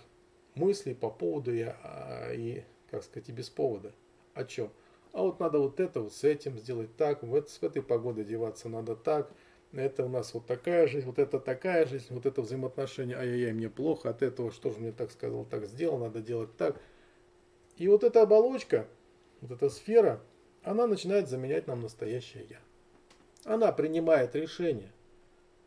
мыслей 0.55 0.95
по 0.95 1.11
поводу 1.11 1.55
и, 1.55 1.63
а, 1.63 2.33
и 2.33 2.65
как 2.91 3.05
сказать, 3.05 3.29
и 3.29 3.33
без 3.33 3.49
повода. 3.49 3.93
О 4.35 4.45
чем? 4.45 4.71
А 5.13 5.23
вот 5.23 5.39
надо 5.41 5.59
вот 5.59 5.81
это 5.81 6.01
вот 6.01 6.13
с 6.13 6.25
этим 6.25 6.59
сделать 6.59 6.97
так, 6.97 7.23
вот 7.23 7.49
с 7.49 7.63
этой 7.63 7.83
погодой 7.83 8.25
одеваться 8.25 8.69
надо 8.69 8.97
так, 8.97 9.33
это 9.83 10.05
у 10.05 10.09
нас 10.09 10.33
вот 10.35 10.47
такая 10.47 10.87
жизнь, 10.87 11.07
вот 11.07 11.19
это 11.19 11.41
такая 11.41 11.87
жизнь, 11.87 12.07
вот 12.11 12.27
это 12.27 12.43
взаимоотношение, 12.43 13.17
ай-яй-яй, 13.17 13.53
мне 13.53 13.69
плохо, 13.69 14.11
от 14.11 14.23
этого 14.23 14.51
что 14.51 14.71
же 14.71 14.79
мне 14.79 14.93
так 14.93 15.11
сказал, 15.11 15.45
так 15.45 15.67
сделал, 15.67 15.99
надо 15.99 16.21
делать 16.21 16.57
так. 16.57 16.81
И 17.77 17.89
вот 17.89 18.05
эта 18.05 18.23
оболочка, 18.23 18.87
вот 19.41 19.51
эта 19.51 19.69
сфера, 19.69 20.21
она 20.63 20.87
начинает 20.87 21.29
заменять 21.29 21.67
нам 21.67 21.81
настоящее 21.81 22.47
я. 22.49 22.61
Она 23.45 23.73
принимает 23.73 24.35
решение 24.37 24.91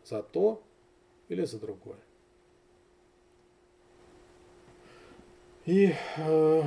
за 0.04 0.24
то 0.24 0.64
или 1.28 1.44
за 1.44 1.60
другое. 1.60 2.00
И 5.66 5.94
э, 6.18 6.62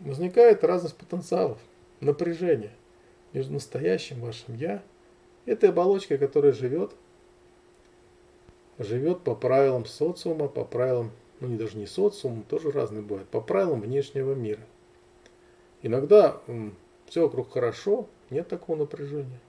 возникает 0.00 0.62
разность 0.62 0.96
потенциалов, 0.96 1.58
напряжение 2.00 2.72
между 3.32 3.54
настоящим 3.54 4.20
вашим 4.20 4.54
«я» 4.56 4.82
этой 5.46 5.70
оболочкой, 5.70 6.18
которая 6.18 6.52
живет, 6.52 6.92
живет 8.78 9.20
по 9.20 9.34
правилам 9.34 9.86
социума, 9.86 10.48
по 10.48 10.64
правилам, 10.64 11.10
ну 11.40 11.48
не 11.48 11.56
даже 11.56 11.76
не 11.76 11.86
социума, 11.86 12.42
тоже 12.42 12.70
разные 12.70 13.02
бывают, 13.02 13.28
по 13.28 13.40
правилам 13.40 13.80
внешнего 13.80 14.34
мира. 14.34 14.62
Иногда 15.82 16.40
все 17.06 17.22
вокруг 17.22 17.52
хорошо, 17.52 18.08
нет 18.30 18.48
такого 18.48 18.76
напряжения. 18.76 19.40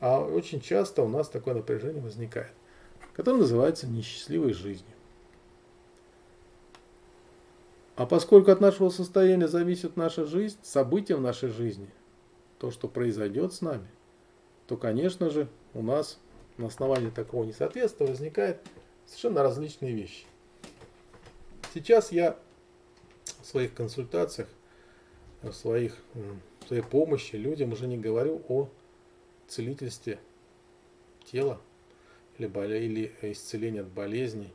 А 0.00 0.20
очень 0.20 0.60
часто 0.60 1.02
у 1.02 1.08
нас 1.08 1.28
такое 1.28 1.54
напряжение 1.54 2.02
возникает, 2.02 2.52
которое 3.14 3.38
называется 3.38 3.86
несчастливой 3.86 4.52
жизнью. 4.52 4.94
А 7.94 8.06
поскольку 8.06 8.50
от 8.50 8.60
нашего 8.60 8.88
состояния 8.88 9.48
зависит 9.48 9.96
наша 9.96 10.24
жизнь, 10.24 10.56
события 10.62 11.14
в 11.14 11.20
нашей 11.20 11.50
жизни, 11.50 11.88
то, 12.58 12.70
что 12.70 12.88
произойдет 12.88 13.52
с 13.52 13.60
нами, 13.60 13.86
то, 14.66 14.76
конечно 14.76 15.30
же, 15.30 15.48
у 15.74 15.82
нас 15.82 16.18
на 16.56 16.66
основании 16.66 17.10
такого 17.10 17.44
несоответствия 17.44 18.06
возникают 18.06 18.58
совершенно 19.06 19.42
различные 19.42 19.92
вещи. 19.92 20.24
Сейчас 21.74 22.12
я 22.12 22.38
в 23.40 23.46
своих 23.46 23.74
консультациях, 23.74 24.48
в, 25.42 25.52
своих, 25.52 25.96
в 26.14 26.66
своей 26.66 26.82
помощи 26.82 27.36
людям 27.36 27.72
уже 27.72 27.86
не 27.86 27.98
говорю 27.98 28.42
о 28.48 28.68
целительстве 29.48 30.18
тела 31.24 31.60
или, 32.38 32.46
или 32.46 33.14
исцелении 33.22 33.80
от 33.80 33.88
болезней. 33.88 34.52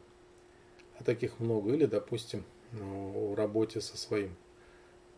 А 0.99 1.03
таких 1.03 1.39
много. 1.39 1.73
Или, 1.73 1.85
допустим, 1.85 2.43
в 2.71 3.35
работе 3.35 3.81
со 3.81 3.97
своим 3.97 4.35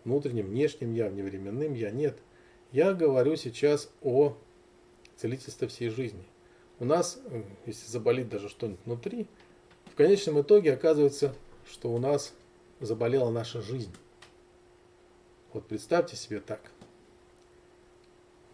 внутренним, 0.03 0.47
внешним 0.47 0.93
я, 0.93 1.09
вневременным 1.09 1.73
я. 1.73 1.91
Нет. 1.91 2.17
Я 2.71 2.93
говорю 2.93 3.35
сейчас 3.35 3.91
о 4.01 4.37
целительстве 5.19 5.67
всей 5.67 5.89
жизни. 5.89 6.23
У 6.79 6.85
нас, 6.85 7.19
если 7.65 7.87
заболит 7.87 8.29
даже 8.29 8.49
что-нибудь 8.49 8.79
внутри, 8.85 9.27
в 9.91 9.95
конечном 9.95 10.41
итоге 10.41 10.73
оказывается, 10.73 11.35
что 11.69 11.91
у 11.91 11.99
нас 11.99 12.33
заболела 12.79 13.29
наша 13.29 13.61
жизнь. 13.61 13.91
Вот 15.53 15.65
представьте 15.65 16.15
себе 16.15 16.39
так. 16.39 16.61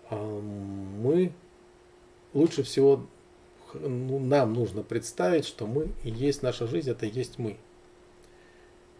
А 0.09 0.15
мы 0.15 1.31
лучше 2.33 2.63
всего 2.63 3.05
ну, 3.73 4.19
нам 4.19 4.53
нужно 4.53 4.83
представить, 4.83 5.45
что 5.45 5.67
мы 5.67 5.89
и 6.03 6.09
есть 6.09 6.41
наша 6.41 6.67
жизнь, 6.67 6.89
это 6.89 7.05
и 7.05 7.11
есть 7.11 7.37
мы. 7.37 7.57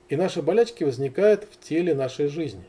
И 0.09 0.15
наши 0.15 0.41
болячки 0.41 0.83
возникают 0.83 1.45
в 1.45 1.59
теле 1.59 1.95
нашей 1.95 2.27
жизни, 2.27 2.65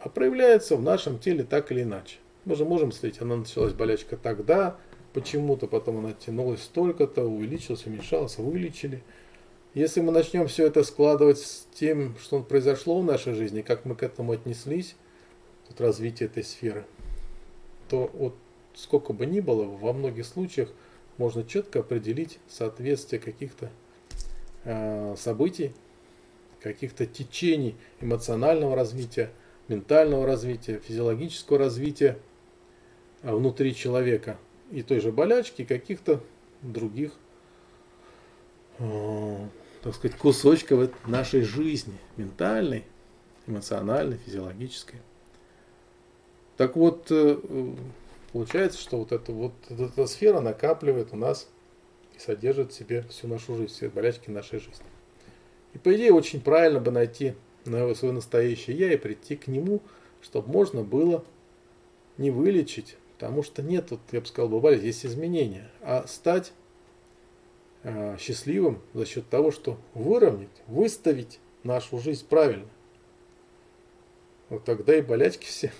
а 0.00 0.08
проявляются 0.08 0.76
в 0.76 0.82
нашем 0.82 1.18
теле 1.18 1.44
так 1.44 1.72
или 1.72 1.82
иначе. 1.82 2.18
Мы 2.48 2.56
же 2.56 2.64
можем 2.64 2.92
следить, 2.92 3.20
она 3.20 3.36
началась 3.36 3.74
болячка 3.74 4.16
тогда, 4.16 4.78
почему-то, 5.12 5.66
потом 5.66 5.98
она 5.98 6.14
тянулась 6.14 6.62
столько-то, 6.62 7.24
увеличилась, 7.24 7.84
уменьшалась, 7.84 8.38
вылечили. 8.38 9.02
Если 9.74 10.00
мы 10.00 10.12
начнем 10.12 10.48
все 10.48 10.66
это 10.66 10.82
складывать 10.82 11.40
с 11.40 11.66
тем, 11.74 12.16
что 12.18 12.40
произошло 12.40 13.02
в 13.02 13.04
нашей 13.04 13.34
жизни, 13.34 13.60
как 13.60 13.84
мы 13.84 13.94
к 13.94 14.02
этому 14.02 14.32
отнеслись, 14.32 14.96
тут 15.68 15.78
развитие 15.82 16.30
этой 16.30 16.42
сферы, 16.42 16.86
то 17.90 18.10
вот 18.14 18.34
сколько 18.72 19.12
бы 19.12 19.26
ни 19.26 19.40
было, 19.40 19.64
во 19.64 19.92
многих 19.92 20.24
случаях 20.24 20.70
можно 21.18 21.44
четко 21.44 21.80
определить 21.80 22.38
соответствие 22.48 23.20
каких-то 23.20 23.68
э, 24.64 25.16
событий 25.18 25.74
каких-то 26.62 27.04
течений 27.04 27.76
эмоционального 28.00 28.74
развития, 28.74 29.32
ментального 29.68 30.24
развития, 30.24 30.78
физиологического 30.78 31.58
развития 31.58 32.16
внутри 33.22 33.74
человека 33.74 34.38
и 34.70 34.82
той 34.82 35.00
же 35.00 35.12
болячки, 35.12 35.64
каких-то 35.64 36.20
других, 36.62 37.12
э, 38.78 39.36
так 39.82 39.94
сказать, 39.94 40.16
кусочков 40.16 40.90
нашей 41.06 41.42
жизни, 41.42 41.94
ментальной, 42.16 42.84
эмоциональной, 43.46 44.18
физиологической. 44.18 45.00
Так 46.56 46.76
вот, 46.76 47.06
э, 47.10 47.38
получается, 48.32 48.80
что 48.80 48.98
вот 48.98 49.12
эта 49.12 49.32
вот 49.32 49.52
эта 49.68 50.06
сфера 50.06 50.40
накапливает 50.40 51.12
у 51.12 51.16
нас 51.16 51.48
и 52.16 52.18
содержит 52.18 52.72
в 52.72 52.74
себе 52.74 53.02
всю 53.02 53.28
нашу 53.28 53.56
жизнь, 53.56 53.72
все 53.72 53.88
болячки 53.88 54.30
нашей 54.30 54.58
жизни. 54.58 54.86
И 55.74 55.78
по 55.78 55.94
идее 55.94 56.12
очень 56.12 56.40
правильно 56.40 56.80
бы 56.80 56.90
найти 56.90 57.34
свое 57.64 58.12
настоящее 58.12 58.76
я 58.76 58.92
и 58.92 58.96
прийти 58.96 59.36
к 59.36 59.46
нему, 59.46 59.82
чтобы 60.22 60.50
можно 60.50 60.82
было 60.82 61.24
не 62.16 62.30
вылечить, 62.30 62.96
потому 63.18 63.42
что 63.42 63.62
нет, 63.62 63.90
вот, 63.90 64.00
я 64.12 64.20
бы 64.20 64.26
сказал, 64.26 64.48
бывали 64.48 64.78
здесь 64.78 65.04
изменения, 65.04 65.70
а 65.82 66.06
стать 66.06 66.52
э, 67.82 68.16
счастливым 68.18 68.80
за 68.94 69.04
счет 69.06 69.28
того, 69.28 69.50
что 69.50 69.78
выровнять, 69.94 70.48
выставить 70.66 71.40
нашу 71.64 71.98
жизнь 71.98 72.26
правильно. 72.28 72.68
Вот 74.48 74.64
тогда 74.64 74.96
и 74.96 75.02
болячки 75.02 75.44
все, 75.46 75.72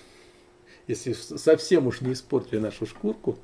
если 0.87 1.13
совсем 1.13 1.87
уж 1.87 2.01
не 2.01 2.13
испортили 2.13 2.59
нашу 2.59 2.85
шкурку, 2.85 3.37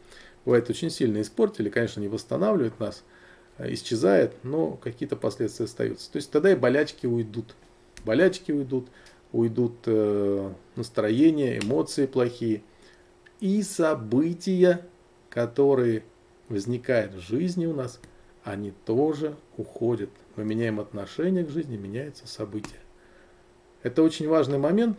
бывает 0.43 0.69
очень 0.69 0.89
сильно 0.89 1.21
испортили, 1.21 1.69
конечно, 1.69 2.01
не 2.01 2.07
восстанавливают 2.07 2.79
нас– 2.79 3.03
исчезает, 3.59 4.33
но 4.43 4.71
какие-то 4.71 5.15
последствия 5.15 5.65
остаются. 5.65 6.11
То 6.11 6.17
есть 6.17 6.31
тогда 6.31 6.51
и 6.51 6.55
болячки 6.55 7.05
уйдут. 7.05 7.55
Болячки 8.03 8.51
уйдут, 8.51 8.89
уйдут 9.31 9.75
э, 9.85 10.51
настроения, 10.75 11.59
эмоции 11.59 12.05
плохие. 12.05 12.61
И 13.39 13.61
события, 13.63 14.85
которые 15.29 16.03
возникают 16.49 17.13
в 17.13 17.19
жизни 17.19 17.65
у 17.65 17.73
нас, 17.73 17.99
они 18.43 18.71
тоже 18.85 19.35
уходят. 19.57 20.09
Мы 20.35 20.45
меняем 20.45 20.79
отношение 20.79 21.43
к 21.43 21.49
жизни, 21.49 21.77
меняются 21.77 22.27
события. 22.27 22.79
Это 23.83 24.03
очень 24.03 24.27
важный 24.27 24.57
момент. 24.57 24.97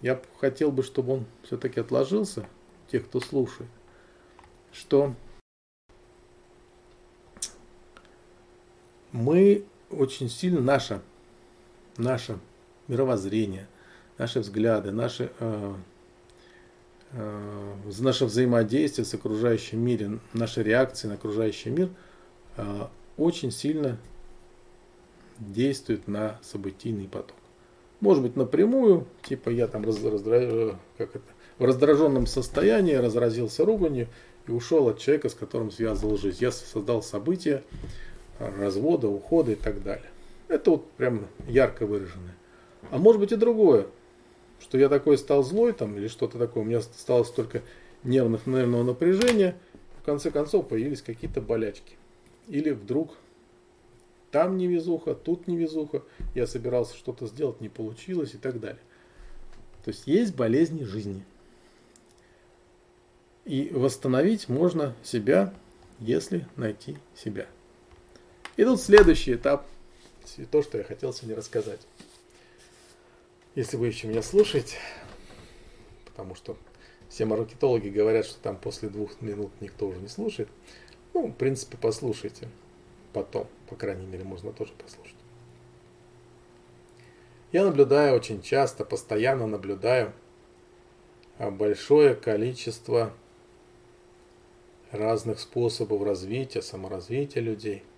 Я 0.00 0.20
хотел 0.38 0.70
бы, 0.70 0.82
чтобы 0.82 1.14
он 1.14 1.24
все-таки 1.42 1.80
отложился, 1.80 2.46
тех, 2.88 3.06
кто 3.06 3.20
слушает, 3.20 3.68
что 4.72 5.14
мы 9.12 9.64
очень 9.90 10.28
сильно, 10.28 10.60
наше, 10.60 11.00
наше 11.96 12.38
мировоззрение, 12.86 13.66
наши 14.18 14.40
взгляды, 14.40 14.92
наши, 14.92 15.32
э, 15.40 15.74
э, 17.12 17.74
наше 17.98 18.24
взаимодействие 18.24 19.04
с 19.04 19.14
окружающим 19.14 19.80
миром, 19.80 20.20
наши 20.32 20.62
реакции 20.62 21.08
на 21.08 21.14
окружающий 21.14 21.70
мир 21.70 21.88
э, 22.56 22.86
очень 23.16 23.50
сильно 23.50 23.98
действуют 25.38 26.08
на 26.08 26.38
событийный 26.42 27.08
поток. 27.08 27.36
Может 28.00 28.22
быть 28.22 28.36
напрямую, 28.36 29.06
типа 29.22 29.50
я 29.50 29.66
там 29.66 29.84
раз, 29.84 30.02
раздра... 30.02 30.76
как 30.96 31.16
это, 31.16 31.24
в 31.58 31.64
раздраженном 31.64 32.26
состоянии 32.26 32.94
разразился 32.94 33.64
руганью 33.64 34.08
и 34.46 34.52
ушел 34.52 34.88
от 34.88 34.98
человека, 34.98 35.28
с 35.28 35.34
которым 35.34 35.70
связывал 35.70 36.16
жизнь. 36.16 36.38
Я 36.40 36.52
создал 36.52 37.02
событие, 37.02 37.64
развода, 38.38 39.08
ухода 39.08 39.52
и 39.52 39.56
так 39.56 39.82
далее. 39.82 40.10
Это 40.46 40.70
вот 40.70 40.90
прям 40.92 41.26
ярко 41.48 41.86
выраженное. 41.86 42.36
А 42.90 42.98
может 42.98 43.20
быть 43.20 43.32
и 43.32 43.36
другое, 43.36 43.86
что 44.68 44.76
я 44.76 44.88
такой 44.88 45.16
стал 45.16 45.42
злой 45.42 45.72
там 45.72 45.96
или 45.96 46.08
что-то 46.08 46.38
такое, 46.38 46.62
у 46.62 46.66
меня 46.66 46.82
стало 46.82 47.24
столько 47.24 47.62
нервных, 48.04 48.46
нервного 48.46 48.82
напряжения, 48.82 49.56
в 50.00 50.04
конце 50.04 50.30
концов 50.30 50.68
появились 50.68 51.00
какие-то 51.00 51.40
болячки. 51.40 51.96
Или 52.48 52.70
вдруг 52.70 53.16
там 54.30 54.58
невезуха, 54.58 55.14
тут 55.14 55.46
невезуха, 55.46 56.02
я 56.34 56.46
собирался 56.46 56.96
что-то 56.96 57.26
сделать, 57.26 57.60
не 57.60 57.70
получилось 57.70 58.34
и 58.34 58.38
так 58.38 58.60
далее. 58.60 58.82
То 59.84 59.90
есть 59.90 60.06
есть 60.06 60.34
болезни 60.34 60.84
жизни. 60.84 61.24
И 63.46 63.70
восстановить 63.72 64.50
можно 64.50 64.94
себя, 65.02 65.54
если 65.98 66.46
найти 66.56 66.98
себя. 67.16 67.46
И 68.58 68.64
тут 68.64 68.80
следующий 68.82 69.34
этап, 69.34 69.66
то, 70.50 70.62
что 70.62 70.76
я 70.76 70.84
хотел 70.84 71.14
сегодня 71.14 71.36
рассказать. 71.36 71.80
Если 73.58 73.76
вы 73.76 73.88
еще 73.88 74.06
меня 74.06 74.22
слушаете, 74.22 74.76
потому 76.04 76.36
что 76.36 76.56
все 77.08 77.24
маркетологи 77.24 77.88
говорят, 77.88 78.24
что 78.24 78.40
там 78.40 78.56
после 78.56 78.88
двух 78.88 79.20
минут 79.20 79.50
никто 79.58 79.88
уже 79.88 79.98
не 79.98 80.06
слушает, 80.06 80.48
ну, 81.12 81.26
в 81.26 81.32
принципе, 81.32 81.76
послушайте. 81.76 82.46
Потом, 83.12 83.48
по 83.68 83.74
крайней 83.74 84.06
мере, 84.06 84.22
можно 84.22 84.52
тоже 84.52 84.72
послушать. 84.74 85.16
Я 87.50 87.64
наблюдаю 87.64 88.14
очень 88.14 88.42
часто, 88.42 88.84
постоянно 88.84 89.48
наблюдаю 89.48 90.12
а, 91.38 91.50
большое 91.50 92.14
количество 92.14 93.12
разных 94.92 95.40
способов 95.40 96.04
развития, 96.04 96.62
саморазвития 96.62 97.42
людей– 97.42 97.82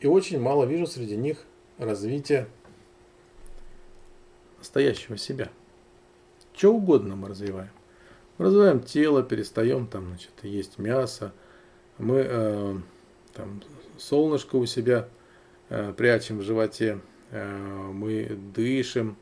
и 0.00 0.06
очень 0.06 0.40
мало 0.40 0.64
вижу 0.64 0.86
среди 0.86 1.16
них 1.16 1.44
развития 1.78 2.48
настоящего 4.58 5.16
себя. 5.16 5.50
Что 6.54 6.74
угодно 6.74 7.16
мы 7.16 7.28
развиваем. 7.28 7.70
Мы 8.38 8.46
развиваем 8.46 8.80
тело, 8.80 9.22
перестаем 9.22 9.86
там, 9.86 10.08
значит, 10.08 10.32
есть 10.42 10.78
мясо. 10.78 11.32
Мы 11.98 12.24
э, 12.26 12.76
там 13.32 13.62
солнышко 13.98 14.56
у 14.56 14.66
себя 14.66 15.08
э, 15.68 15.92
прячем 15.96 16.38
в 16.38 16.42
животе. 16.42 17.00
Э, 17.30 17.90
мы 17.92 18.38
дышим. 18.54 19.16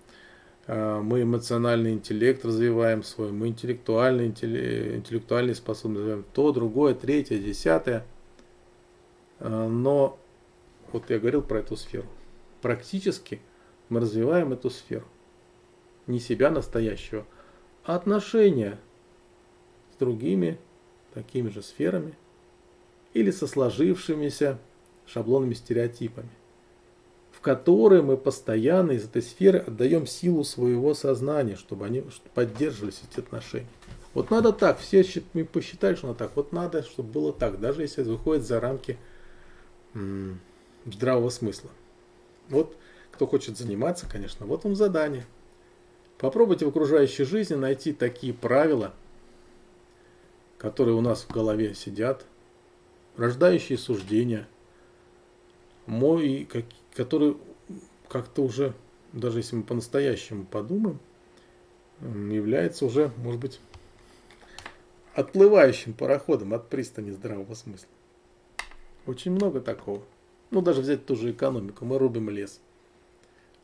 Э, 0.66 1.01
мы 1.01 1.23
эмоциональный 1.23 1.92
интеллект 1.92 2.44
развиваем 2.44 3.03
свой. 3.03 3.31
Мы 3.33 3.49
интеллектуальный, 3.49 4.27
интеллектуальные 4.29 5.55
способности 5.55 6.01
развиваем. 6.01 6.27
То, 6.33 6.53
другое, 6.53 6.94
третье, 6.94 7.38
десятое. 7.38 8.05
Э, 9.38 9.68
но 9.68 10.18
вот 10.92 11.11
я 11.11 11.18
говорил 11.18 11.42
про 11.42 11.59
эту 11.59 11.77
сферу. 11.77 12.07
Практически 12.62 13.40
мы 13.88 14.01
развиваем 14.01 14.53
эту 14.53 14.70
сферу. 14.70 15.07
Не 16.07 16.21
себя 16.21 16.51
настоящего, 16.51 17.27
а 17.85 17.97
отношения 17.97 18.79
с 19.93 19.97
другими 19.97 20.59
такими 21.14 21.49
же 21.49 21.62
сферами 21.62 22.14
или 23.14 23.31
со 23.31 23.47
сложившимися 23.47 24.59
шаблонными 25.07 25.55
стереотипами, 25.55 26.31
в 27.31 27.40
которые 27.40 28.03
мы 28.03 28.17
постоянно 28.17 28.93
из 28.93 29.05
этой 29.05 29.23
сферы 29.23 29.59
отдаем 29.61 30.07
силу 30.07 30.45
своего 30.45 30.95
сознания, 30.95 31.57
чтобы 31.57 31.87
они 31.87 32.05
поддерживались 32.35 33.03
эти 33.11 33.21
отношения. 33.21 33.69
Вот 34.12 34.31
надо 34.31 34.53
так, 34.53 34.79
все 34.79 35.05
посчитали, 35.53 35.95
что 35.95 36.09
надо 36.09 36.21
так. 36.21 36.37
Вот 36.37 36.53
надо, 36.53 36.83
чтобы 36.83 37.12
было 37.12 37.33
так, 37.33 37.61
даже 37.61 37.83
если 37.83 38.03
это 38.03 38.12
выходит 38.12 38.45
за 38.45 38.61
рамки 38.61 38.99
здравого 40.85 41.31
смысла. 41.31 41.71
Вот 42.49 42.77
кто 43.11 43.27
хочет 43.27 43.57
заниматься, 43.57 44.07
конечно, 44.11 44.45
вот 44.47 44.64
вам 44.64 44.75
задание. 44.75 45.25
Попробуйте 46.18 46.64
в 46.64 46.68
окружающей 46.68 47.24
жизни 47.24 47.55
найти 47.55 47.92
такие 47.92 48.33
правила– 48.33 48.92
которые 50.64 50.94
у 50.94 51.03
нас 51.03 51.24
в 51.24 51.31
голове 51.31 51.74
сидят, 51.74 52.24
рождающие 53.18 53.77
суждения, 53.77 54.48
мой, 55.85 56.48
как, 56.50 56.64
которые 56.94 57.37
как-то 58.09 58.42
уже, 58.42 58.72
даже 59.12 59.40
если 59.40 59.57
мы 59.57 59.62
по-настоящему 59.62 60.46
подумаем, 60.46 60.98
является 62.00 62.87
уже, 62.87 63.12
может 63.18 63.42
быть, 63.42 63.61
отплывающим 65.12 65.92
пароходом 65.92 66.55
от 66.55 66.70
пристани 66.70 67.11
здравого 67.11 67.53
смысла. 67.53 67.90
Очень 69.05 69.33
много 69.33 69.61
такого. 69.61 70.03
Ну, 70.50 70.62
даже 70.62 70.81
взять 70.81 71.05
ту 71.05 71.14
же 71.14 71.33
экономику. 71.33 71.85
Мы 71.85 71.98
рубим 71.98 72.31
лес. 72.31 72.62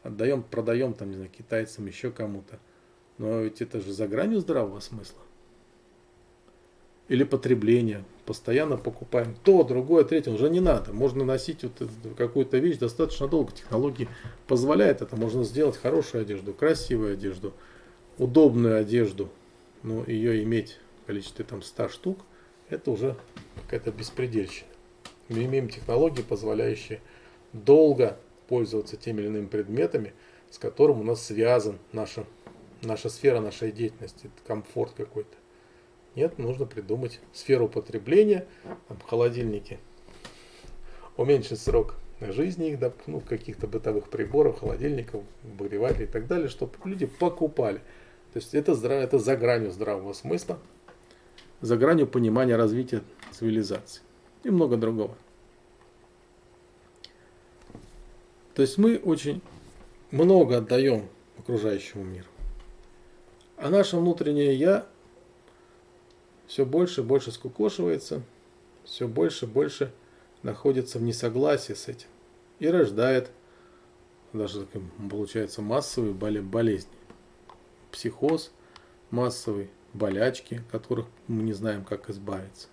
Отдаем, 0.02 0.42
продаем, 0.42 0.94
там, 0.94 1.10
не 1.10 1.16
знаю, 1.16 1.30
китайцам, 1.30 1.86
еще 1.86 2.10
кому-то. 2.10 2.58
Но 3.18 3.40
ведь 3.42 3.60
это 3.60 3.80
же 3.80 3.92
за 3.92 4.08
гранью 4.08 4.40
здравого 4.40 4.80
смысла 4.80 5.20
или 7.10 7.24
потребление. 7.24 8.04
Постоянно 8.24 8.76
покупаем 8.76 9.34
то, 9.42 9.64
другое, 9.64 10.04
третье. 10.04 10.30
Уже 10.30 10.48
не 10.48 10.60
надо. 10.60 10.92
Можно 10.92 11.24
носить 11.24 11.64
вот 11.64 11.90
какую-то 12.16 12.58
вещь 12.58 12.78
достаточно 12.78 13.26
долго. 13.26 13.50
Технологии 13.50 14.08
позволяют 14.46 15.02
это. 15.02 15.16
Можно 15.16 15.42
сделать 15.42 15.76
хорошую 15.76 16.22
одежду, 16.22 16.54
красивую 16.54 17.14
одежду, 17.14 17.52
удобную 18.16 18.78
одежду. 18.78 19.28
Но 19.82 20.04
ее 20.06 20.44
иметь 20.44 20.78
в 21.02 21.06
количестве 21.08 21.44
там 21.44 21.62
100 21.62 21.88
штук, 21.88 22.20
это 22.68 22.92
уже 22.92 23.16
какая-то 23.62 23.90
беспредельщина. 23.90 24.68
Мы 25.28 25.44
имеем 25.46 25.68
технологии, 25.68 26.22
позволяющие 26.22 27.00
долго 27.52 28.16
пользоваться 28.50 28.96
теми 28.96 29.20
или 29.20 29.28
иными 29.28 29.46
предметами, 29.46 30.12
с 30.50 30.58
которым 30.58 31.00
у 31.00 31.04
нас 31.04 31.24
связан 31.24 31.78
наша, 31.92 32.26
наша 32.82 33.08
сфера 33.08 33.40
нашей 33.40 33.70
деятельности, 33.70 34.28
комфорт 34.44 34.92
какой-то. 34.96 35.36
Нет, 36.16 36.38
нужно 36.38 36.66
придумать 36.66 37.20
сферу 37.32 37.68
потребления, 37.68 38.46
там, 38.88 38.98
холодильники, 39.06 39.78
уменьшить 41.16 41.60
срок 41.60 41.94
жизни 42.20 42.72
их, 42.72 42.80
ну, 43.06 43.20
каких-то 43.20 43.68
бытовых 43.68 44.10
приборов, 44.10 44.58
холодильников, 44.58 45.22
обогревателей 45.44 46.06
и 46.06 46.08
так 46.08 46.26
далее, 46.26 46.48
чтобы 46.48 46.72
люди 46.84 47.06
покупали. 47.06 47.78
То 48.32 48.38
есть 48.40 48.52
это, 48.52 48.72
это 48.72 49.18
за 49.20 49.36
гранью 49.36 49.70
здравого 49.70 50.12
смысла, 50.12 50.58
за 51.60 51.76
гранью 51.76 52.08
понимания 52.08 52.56
развития 52.56 53.02
цивилизации 53.30 54.02
и 54.42 54.50
много 54.50 54.76
другого. 54.76 55.16
То 58.54 58.62
есть 58.62 58.78
мы 58.78 58.96
очень 58.96 59.40
много 60.10 60.58
отдаем 60.58 61.08
окружающему 61.38 62.04
миру. 62.04 62.26
А 63.56 63.70
наше 63.70 63.96
внутреннее 63.96 64.54
«я» 64.54 64.86
все 66.46 66.66
больше 66.66 67.02
и 67.02 67.04
больше 67.04 67.30
скукошивается, 67.30 68.22
все 68.84 69.06
больше 69.06 69.44
и 69.44 69.48
больше 69.48 69.92
находится 70.42 70.98
в 70.98 71.02
несогласии 71.02 71.74
с 71.74 71.88
этим 71.88 72.08
и 72.58 72.68
рождает 72.68 73.30
даже 74.32 74.66
получается 75.10 75.60
массовые 75.60 76.12
болезни. 76.14 76.90
Психоз 77.90 78.52
массовый, 79.10 79.70
болячки, 79.92 80.62
которых 80.70 81.06
мы 81.26 81.42
не 81.42 81.52
знаем, 81.52 81.84
как 81.84 82.08
избавиться. 82.10 82.68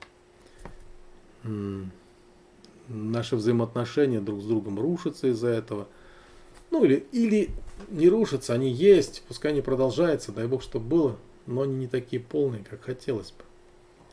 Наши 2.87 3.35
взаимоотношения 3.35 4.21
друг 4.21 4.41
с 4.41 4.45
другом 4.45 4.79
рушатся 4.79 5.27
из-за 5.27 5.49
этого. 5.49 5.87
Ну 6.71 6.83
или, 6.83 7.05
или 7.11 7.49
не 7.89 8.09
рушатся, 8.09 8.53
они 8.53 8.69
есть, 8.69 9.23
пускай 9.27 9.53
не 9.53 9.61
продолжаются, 9.61 10.31
дай 10.31 10.47
бог, 10.47 10.61
чтобы 10.61 10.85
было, 10.85 11.17
но 11.45 11.61
они 11.61 11.75
не 11.75 11.87
такие 11.87 12.21
полные, 12.21 12.63
как 12.63 12.83
хотелось 12.83 13.31
бы. 13.31 13.43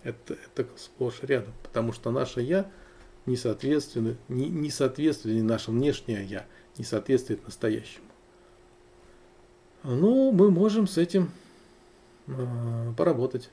Это, 0.03 0.35
это 0.35 0.69
сплошь 0.77 1.23
рядом, 1.23 1.53
потому 1.63 1.93
что 1.93 2.11
наше 2.11 2.43
«я» 2.43 2.71
не 3.27 3.37
соответствует, 3.37 4.19
не, 4.29 4.49
не 4.49 4.71
соответствует, 4.71 5.43
наше 5.43 5.71
внешнее 5.71 6.25
«я» 6.25 6.47
не 6.77 6.85
соответствует 6.85 7.45
настоящему. 7.45 8.05
Ну, 9.83 10.33
мы 10.33 10.51
можем 10.51 10.87
с 10.87 10.99
этим 10.99 11.31
э, 12.27 12.93
поработать. 12.97 13.51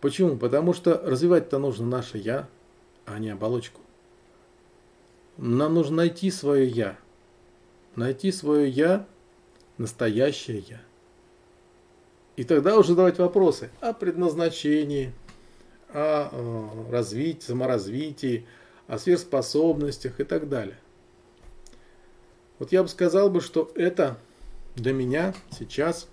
Почему? 0.00 0.36
Потому 0.36 0.74
что 0.74 1.00
развивать-то 1.02 1.58
нужно 1.58 1.86
наше 1.86 2.18
«я», 2.18 2.48
а 3.06 3.18
не 3.18 3.30
оболочку. 3.30 3.80
Нам 5.36 5.74
нужно 5.74 5.96
найти 5.96 6.30
свое 6.30 6.66
«я». 6.66 6.96
Найти 7.96 8.32
свое 8.32 8.68
«я», 8.68 9.06
настоящее 9.78 10.58
«я». 10.68 10.80
И 12.36 12.44
тогда 12.44 12.76
уже 12.76 12.90
задавать 12.90 13.18
вопросы 13.18 13.70
о 13.80 13.92
предназначении, 13.92 15.12
о 15.88 16.28
э, 16.30 16.90
развитии, 16.90 17.46
саморазвитии, 17.46 18.46
о 18.88 18.98
сверхспособностях 18.98 20.18
и 20.20 20.24
так 20.24 20.48
далее. 20.48 20.78
Вот 22.58 22.72
я 22.72 22.82
бы 22.82 22.88
сказал 22.88 23.30
бы, 23.30 23.40
что 23.40 23.70
это 23.74 24.18
для 24.74 24.92
меня 24.92 25.34
сейчас 25.50 26.08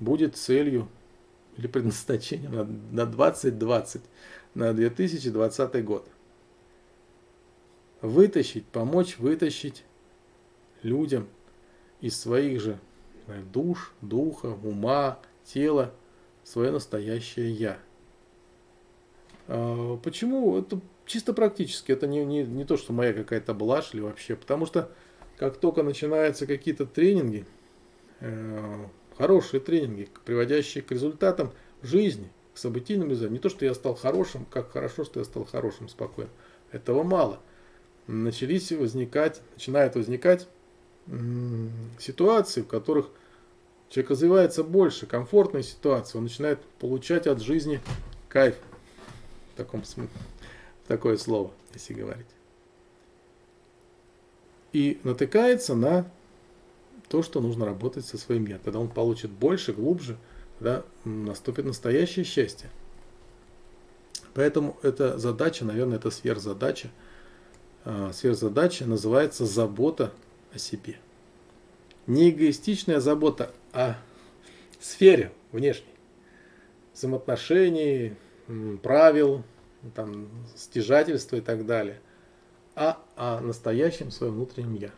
будет 0.00 0.36
целью 0.36 0.88
или 1.56 1.66
предназначением 1.66 2.54
на, 2.54 3.04
на 3.04 3.06
2020, 3.06 4.02
на 4.54 4.72
2020 4.72 5.84
год. 5.84 6.08
Вытащить, 8.00 8.66
помочь 8.66 9.18
вытащить 9.18 9.84
людям 10.82 11.28
из 12.00 12.18
своих 12.20 12.60
же 12.60 12.78
душ, 13.52 13.92
духа, 14.00 14.46
ума, 14.46 15.20
тела, 15.44 15.94
свое 16.44 16.70
настоящее 16.70 17.52
я. 17.52 17.78
А, 19.48 19.96
почему? 19.98 20.58
Это 20.58 20.80
чисто 21.06 21.32
практически, 21.32 21.92
это 21.92 22.06
не, 22.06 22.24
не, 22.24 22.42
не 22.42 22.64
то, 22.64 22.76
что 22.76 22.92
моя 22.92 23.12
какая-то 23.12 23.54
блажь 23.54 23.94
или 23.94 24.00
вообще, 24.00 24.36
потому 24.36 24.66
что 24.66 24.90
как 25.36 25.56
только 25.56 25.82
начинаются 25.82 26.46
какие-то 26.46 26.86
тренинги, 26.86 27.46
э, 28.20 28.86
хорошие 29.16 29.60
тренинги, 29.60 30.08
приводящие 30.24 30.82
к 30.82 30.90
результатам 30.90 31.52
жизни, 31.82 32.30
к 32.54 32.58
событийным 32.58 33.08
результатам, 33.08 33.34
не 33.34 33.38
то, 33.38 33.48
что 33.48 33.64
я 33.64 33.74
стал 33.74 33.94
хорошим, 33.94 34.44
как 34.46 34.72
хорошо, 34.72 35.04
что 35.04 35.20
я 35.20 35.24
стал 35.24 35.44
хорошим 35.44 35.88
спокойно, 35.88 36.30
этого 36.70 37.02
мало. 37.02 37.40
Начались 38.06 38.72
возникать, 38.72 39.40
начинают 39.54 39.94
возникать 39.94 40.48
ситуации, 41.98 42.62
в 42.62 42.66
которых 42.66 43.10
человек 43.88 44.10
развивается 44.10 44.64
больше, 44.64 45.06
комфортная 45.06 45.62
ситуация, 45.62 46.18
он 46.18 46.24
начинает 46.24 46.60
получать 46.78 47.26
от 47.26 47.40
жизни 47.40 47.80
кайф. 48.28 48.56
В 49.54 49.56
таком 49.56 49.84
смысле, 49.84 50.14
такое 50.86 51.16
слово, 51.16 51.50
если 51.74 51.94
говорить. 51.94 52.26
И 54.72 54.98
натыкается 55.04 55.74
на 55.74 56.10
то, 57.08 57.22
что 57.22 57.42
нужно 57.42 57.66
работать 57.66 58.06
со 58.06 58.16
своим 58.16 58.46
я. 58.46 58.58
Тогда 58.58 58.78
он 58.78 58.88
получит 58.88 59.30
больше, 59.30 59.74
глубже, 59.74 60.16
тогда 60.62 60.84
наступит 61.04 61.64
настоящее 61.64 62.24
счастье. 62.24 62.70
Поэтому 64.32 64.78
эта 64.82 65.18
задача, 65.18 65.64
наверное, 65.64 65.98
это 65.98 66.10
сверхзадача. 66.10 66.88
А, 67.84 68.12
сверхзадача 68.12 68.86
называется 68.86 69.44
забота 69.44 70.12
о 70.54 70.58
себе. 70.58 70.98
не 72.06 72.30
эгоистичная 72.30 73.00
забота 73.00 73.50
о 73.72 73.96
сфере 74.80 75.32
внешней, 75.50 75.94
взаимоотношений, 76.94 78.14
правил, 78.82 79.42
там, 79.96 80.28
стяжательства 80.56 81.36
и 81.36 81.40
так 81.40 81.66
далее, 81.66 82.00
а 82.76 83.02
о 83.16 83.40
настоящем 83.40 84.10
своем 84.12 84.34
внутреннем 84.34 84.74
«я», 84.74 84.90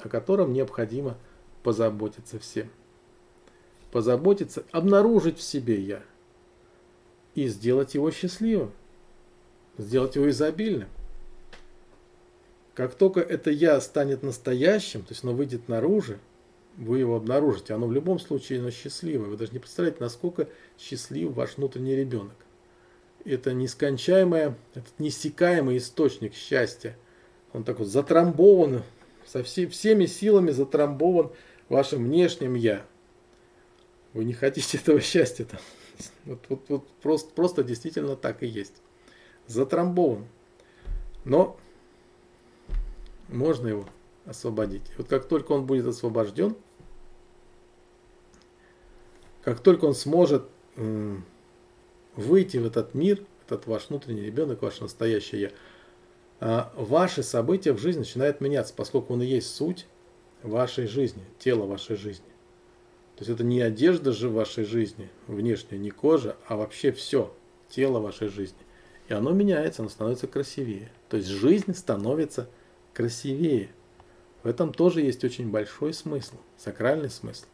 о 0.00 0.08
котором 0.08 0.52
необходимо 0.52 1.18
позаботиться 1.62 2.38
всем. 2.38 2.70
Позаботиться, 3.94 4.64
обнаружить 4.72 5.38
в 5.38 5.42
себе 5.42 5.80
«я» 5.80 6.02
и 7.36 7.46
сделать 7.46 7.94
его 7.94 8.10
счастливым, 8.10 8.72
сделать 9.78 10.16
его 10.16 10.28
изобильным. 10.30 10.88
Как 12.74 12.96
только 12.96 13.20
это 13.20 13.52
«я» 13.52 13.80
станет 13.80 14.24
настоящим, 14.24 15.02
то 15.02 15.12
есть 15.12 15.22
оно 15.22 15.32
выйдет 15.32 15.68
наружу, 15.68 16.18
вы 16.76 16.98
его 16.98 17.14
обнаружите, 17.14 17.72
оно 17.72 17.86
в 17.86 17.92
любом 17.92 18.18
случае 18.18 18.58
оно 18.58 18.72
счастливое. 18.72 19.28
Вы 19.28 19.36
даже 19.36 19.52
не 19.52 19.60
представляете, 19.60 19.98
насколько 20.00 20.48
счастлив 20.76 21.30
ваш 21.30 21.56
внутренний 21.56 21.94
ребенок. 21.94 22.34
Это 23.24 23.52
нескончаемый, 23.54 24.54
этот 24.74 24.98
неиссякаемый 24.98 25.76
источник 25.76 26.34
счастья. 26.34 26.98
Он 27.52 27.62
так 27.62 27.78
вот 27.78 27.86
затрамбован, 27.86 28.82
со 29.24 29.44
всей, 29.44 29.68
всеми 29.68 30.06
силами 30.06 30.50
затрамбован 30.50 31.30
вашим 31.68 32.02
внешним 32.02 32.54
«я». 32.54 32.84
Вы 34.14 34.24
не 34.24 34.32
хотите 34.32 34.78
этого 34.82 35.00
счастья 35.00 35.44
там. 35.44 35.60
Вот, 36.24 36.40
вот, 36.48 36.64
вот 36.68 36.88
просто, 37.02 37.30
просто 37.34 37.62
действительно 37.62 38.16
так 38.16 38.42
и 38.42 38.46
есть. 38.46 38.80
Затрамбован. 39.46 40.26
Но 41.24 41.58
можно 43.28 43.68
его 43.68 43.86
освободить. 44.24 44.88
И 44.90 44.94
вот 44.96 45.08
как 45.08 45.28
только 45.28 45.52
он 45.52 45.66
будет 45.66 45.86
освобожден, 45.86 46.56
как 49.42 49.60
только 49.60 49.84
он 49.84 49.94
сможет 49.94 50.44
выйти 52.16 52.56
в 52.56 52.66
этот 52.66 52.94
мир, 52.94 53.24
этот 53.46 53.66
ваш 53.66 53.90
внутренний 53.90 54.22
ребенок, 54.22 54.62
ваше 54.62 54.82
настоящее 54.82 55.40
я, 55.40 55.50
а, 56.40 56.72
ваши 56.76 57.22
события 57.22 57.72
в 57.72 57.78
жизни 57.78 58.00
начинают 58.00 58.40
меняться, 58.40 58.74
поскольку 58.74 59.12
он 59.12 59.22
и 59.22 59.26
есть 59.26 59.54
суть 59.54 59.86
вашей 60.42 60.86
жизни, 60.86 61.22
тело 61.38 61.66
вашей 61.66 61.96
жизни. 61.96 62.33
То 63.16 63.20
есть 63.20 63.30
это 63.30 63.44
не 63.44 63.60
одежда 63.60 64.12
же 64.12 64.28
вашей 64.28 64.64
жизни, 64.64 65.08
внешняя, 65.26 65.78
не 65.78 65.90
кожа, 65.90 66.36
а 66.48 66.56
вообще 66.56 66.90
все, 66.92 67.32
тело 67.68 68.00
вашей 68.00 68.28
жизни. 68.28 68.58
И 69.08 69.14
оно 69.14 69.32
меняется, 69.32 69.82
оно 69.82 69.88
становится 69.88 70.26
красивее. 70.26 70.90
То 71.08 71.16
есть 71.16 71.28
жизнь 71.28 71.74
становится 71.74 72.48
красивее. 72.92 73.68
В 74.42 74.48
этом 74.48 74.72
тоже 74.72 75.02
есть 75.02 75.24
очень 75.24 75.50
большой 75.50 75.92
смысл, 75.92 76.36
сакральный 76.56 77.10
смысл 77.10 77.46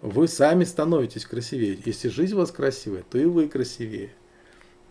вы 0.00 0.28
сами 0.28 0.64
становитесь 0.64 1.26
красивее. 1.26 1.78
Если 1.84 2.08
жизнь 2.08 2.34
у 2.34 2.38
вас 2.38 2.50
красивая, 2.50 3.04
то 3.08 3.18
и 3.18 3.24
вы 3.24 3.48
красивее. 3.48 4.10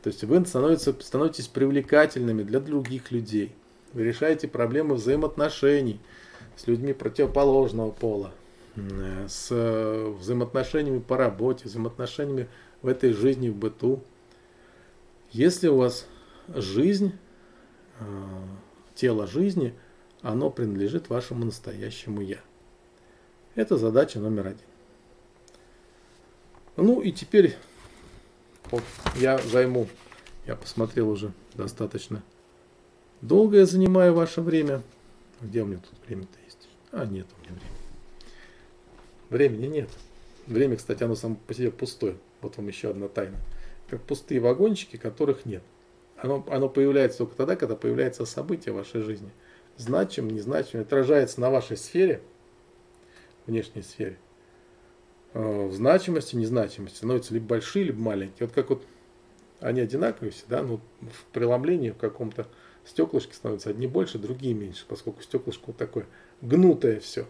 То 0.03 0.09
есть 0.09 0.23
вы 0.23 0.45
становитесь, 0.45 0.93
становитесь 1.05 1.47
привлекательными 1.47 2.43
для 2.43 2.59
других 2.59 3.11
людей. 3.11 3.51
Вы 3.93 4.03
решаете 4.03 4.47
проблемы 4.47 4.95
взаимоотношений 4.95 5.99
с 6.55 6.67
людьми 6.67 6.93
противоположного 6.93 7.91
пола, 7.91 8.31
с 9.27 9.47
э, 9.51 10.15
взаимоотношениями 10.19 10.99
по 10.99 11.17
работе, 11.17 11.65
взаимоотношениями 11.65 12.47
в 12.81 12.87
этой 12.87 13.13
жизни, 13.13 13.49
в 13.49 13.55
быту. 13.55 14.03
Если 15.31 15.67
у 15.67 15.77
вас 15.77 16.07
жизнь, 16.47 17.13
э, 17.99 18.03
тело 18.95 19.27
жизни, 19.27 19.73
оно 20.21 20.49
принадлежит 20.49 21.09
вашему 21.09 21.45
настоящему 21.45 22.21
«я». 22.21 22.39
Это 23.55 23.77
задача 23.77 24.19
номер 24.19 24.47
один. 24.47 24.67
Ну 26.75 27.01
и 27.01 27.11
теперь 27.11 27.55
вот, 28.71 28.83
я 29.15 29.37
займу, 29.37 29.87
я 30.45 30.55
посмотрел 30.55 31.09
уже 31.09 31.31
достаточно 31.55 32.23
долго 33.21 33.57
я 33.57 33.65
занимаю 33.65 34.13
ваше 34.13 34.41
время. 34.41 34.81
Где 35.41 35.63
у 35.63 35.65
меня 35.65 35.79
тут 35.79 36.07
время-то 36.07 36.37
есть? 36.45 36.67
А, 36.91 37.05
нет 37.05 37.27
у 37.37 37.41
меня 37.41 37.53
времени. 37.53 37.78
Времени 39.29 39.67
нет. 39.67 39.89
Время, 40.47 40.77
кстати, 40.77 41.03
оно 41.03 41.15
само 41.15 41.35
по 41.47 41.53
себе 41.53 41.71
пустое. 41.71 42.15
Вот 42.41 42.57
вам 42.57 42.67
еще 42.67 42.89
одна 42.89 43.07
тайна. 43.07 43.37
Как 43.89 44.01
пустые 44.01 44.39
вагончики, 44.39 44.97
которых 44.97 45.45
нет. 45.45 45.63
Оно, 46.17 46.45
оно 46.49 46.69
появляется 46.69 47.19
только 47.19 47.35
тогда, 47.35 47.55
когда 47.55 47.75
появляется 47.75 48.25
событие 48.25 48.73
в 48.73 48.77
вашей 48.77 49.01
жизни. 49.01 49.29
Значим, 49.77 50.27
незначим, 50.29 50.81
отражается 50.81 51.39
на 51.39 51.49
вашей 51.49 51.77
сфере, 51.77 52.21
внешней 53.45 53.83
сфере– 53.83 54.17
Э, 55.33 55.67
в 55.67 55.73
значимости, 55.73 56.35
незначимости 56.35 56.97
становятся 56.97 57.33
либо 57.33 57.47
большие, 57.47 57.85
либо 57.85 57.99
маленькие. 57.99 58.47
Вот 58.47 58.51
как 58.53 58.69
вот 58.69 58.83
они 59.59 59.81
одинаковые 59.81 60.31
всегда, 60.31 60.63
но 60.63 60.77
в 61.01 61.25
преломлении 61.31 61.91
в 61.91 61.97
каком-то 61.97 62.47
стеклышке 62.85 63.33
становятся 63.33 63.69
одни 63.69 63.87
больше, 63.87 64.17
другие 64.17 64.53
меньше, 64.53 64.85
поскольку 64.87 65.21
стеклышко 65.21 65.65
вот 65.67 65.77
такое 65.77 66.05
гнутое 66.41 66.99
все. 66.99 67.27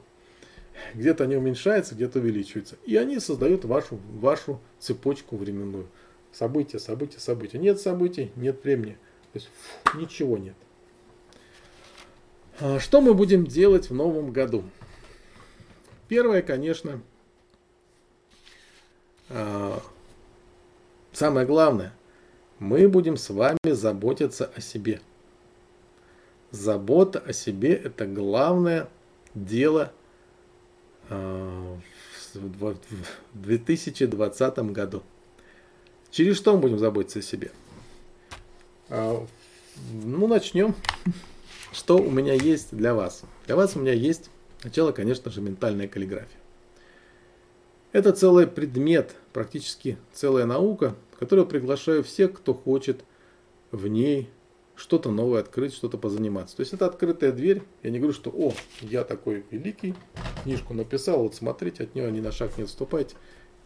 Где-то 0.93 1.25
они 1.25 1.35
уменьшаются, 1.35 1.95
где-то 1.95 2.19
увеличиваются. 2.19 2.77
И 2.85 2.95
они 2.95 3.19
создают 3.19 3.65
вашу, 3.65 3.99
вашу 4.13 4.59
цепочку 4.79 5.37
временную. 5.37 5.87
События, 6.31 6.79
события, 6.79 7.19
события. 7.19 7.57
Нет 7.57 7.79
событий, 7.79 8.31
нет 8.35 8.63
времени. 8.63 8.97
То 9.33 9.39
есть 9.39 9.49
фу, 9.83 9.97
ничего 9.99 10.37
нет. 10.37 10.55
А 12.59 12.79
что 12.79 13.01
мы 13.01 13.13
будем 13.13 13.45
делать 13.45 13.89
в 13.89 13.93
новом 13.93 14.31
году? 14.31 14.63
Первое, 16.07 16.41
конечно, 16.41 17.01
а, 19.29 19.81
самое 21.11 21.45
главное, 21.45 21.93
мы 22.57 22.89
будем 22.89 23.15
с 23.15 23.29
вами 23.29 23.57
заботиться 23.63 24.51
о 24.55 24.61
себе. 24.61 25.01
Забота 26.51 27.19
о 27.19 27.31
себе– 27.31 27.73
это 27.73 28.05
главное 28.07 28.89
дело 29.35 29.93
в 31.09 32.75
2020 33.33 34.57
году. 34.71 35.03
Через 36.11 36.37
что 36.37 36.53
мы 36.53 36.59
будем 36.59 36.79
заботиться 36.79 37.19
о 37.19 37.21
себе? 37.21 37.51
А, 38.89 39.25
ну, 39.91 40.27
начнем. 40.27 40.75
Что 41.71 41.97
у 41.97 42.09
меня 42.09 42.33
есть 42.33 42.75
для 42.75 42.95
вас? 42.95 43.21
Для 43.45 43.55
вас 43.55 43.75
у 43.75 43.79
меня 43.79 43.93
есть 43.93 44.31
сначала, 44.61 44.91
конечно 44.91 45.29
же, 45.31 45.41
ментальная 45.41 45.87
каллиграфия. 45.87 46.39
Это 47.91 48.11
целый 48.11 48.47
предмет, 48.47 49.15
практически 49.33 49.97
целая 50.13 50.45
наука, 50.45 50.95
которую 51.19 51.47
приглашаю 51.47 52.03
всех, 52.03 52.33
кто 52.33 52.53
хочет 52.53 53.03
в 53.71 53.87
ней 53.87 54.29
что-то 54.79 55.11
новое 55.11 55.41
открыть, 55.41 55.73
что-то 55.73 55.97
позаниматься. 55.97 56.55
То 56.55 56.61
есть 56.61 56.73
это 56.73 56.85
открытая 56.85 57.31
дверь. 57.31 57.61
Я 57.83 57.91
не 57.91 57.99
говорю, 57.99 58.13
что 58.13 58.31
о, 58.31 58.53
я 58.81 59.03
такой 59.03 59.45
великий, 59.51 59.93
книжку 60.43 60.73
написал, 60.73 61.23
вот 61.23 61.35
смотрите, 61.35 61.83
от 61.83 61.95
нее 61.95 62.11
ни 62.11 62.19
на 62.19 62.31
шаг 62.31 62.57
не 62.57 62.63
отступайте. 62.63 63.15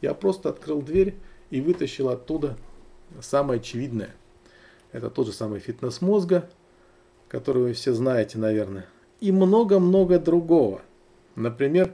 Я 0.01 0.13
просто 0.13 0.49
открыл 0.49 0.81
дверь 0.81 1.15
и 1.49 1.61
вытащил 1.61 2.09
оттуда 2.09 2.57
самое 3.21 3.59
очевидное. 3.59 4.13
Это 4.91 5.09
тот 5.09 5.27
же 5.27 5.33
самый 5.33 5.59
фитнес 5.59 6.01
мозга, 6.01 6.49
который 7.27 7.63
вы 7.63 7.73
все 7.73 7.93
знаете, 7.93 8.37
наверное. 8.37 8.87
И 9.21 9.31
много-много 9.31 10.19
другого. 10.19 10.81
Например, 11.35 11.93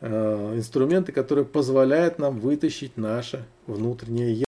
Э, 0.00 0.54
инструменты, 0.54 1.12
которые 1.12 1.44
позволяют 1.44 2.18
нам 2.18 2.38
вытащить 2.38 2.96
наше 2.96 3.46
внутреннее 3.66 4.45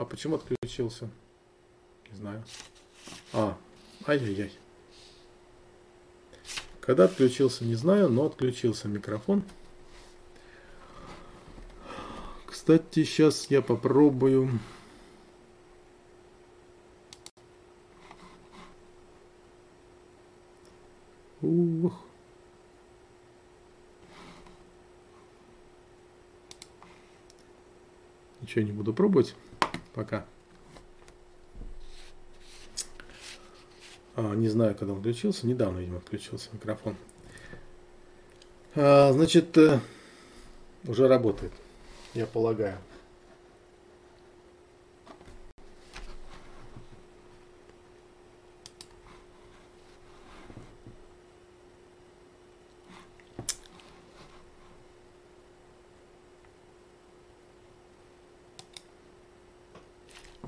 А 0.00 0.06
почему 0.06 0.36
отключился? 0.36 1.10
Не 2.10 2.16
знаю. 2.16 2.42
А, 3.34 3.58
ай-яй-яй. 4.06 4.50
Когда 6.80 7.04
отключился, 7.04 7.66
не 7.66 7.74
знаю, 7.74 8.08
но 8.08 8.24
отключился 8.24 8.88
микрофон. 8.88 9.42
Кстати, 12.46 13.04
сейчас 13.04 13.50
я 13.50 13.60
попробую... 13.60 14.58
Ух. 21.42 21.92
Ничего 28.40 28.64
не 28.64 28.72
буду 28.72 28.94
пробовать 28.94 29.34
пока. 29.94 30.24
А, 34.16 34.34
не 34.34 34.48
знаю, 34.48 34.74
когда 34.74 34.92
он 34.92 35.00
включился. 35.00 35.46
Недавно, 35.46 35.78
видимо, 35.78 35.98
отключился 35.98 36.50
микрофон. 36.52 36.96
А, 38.74 39.12
значит, 39.12 39.56
э, 39.58 39.80
уже 40.86 41.08
работает, 41.08 41.52
я 42.14 42.26
полагаю. 42.26 42.78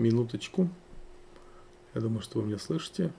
Минуточку. 0.03 0.68
Я 1.94 2.00
думаю, 2.00 2.22
что 2.22 2.40
вы 2.40 2.46
меня 2.48 2.59
слышите. 2.59 3.12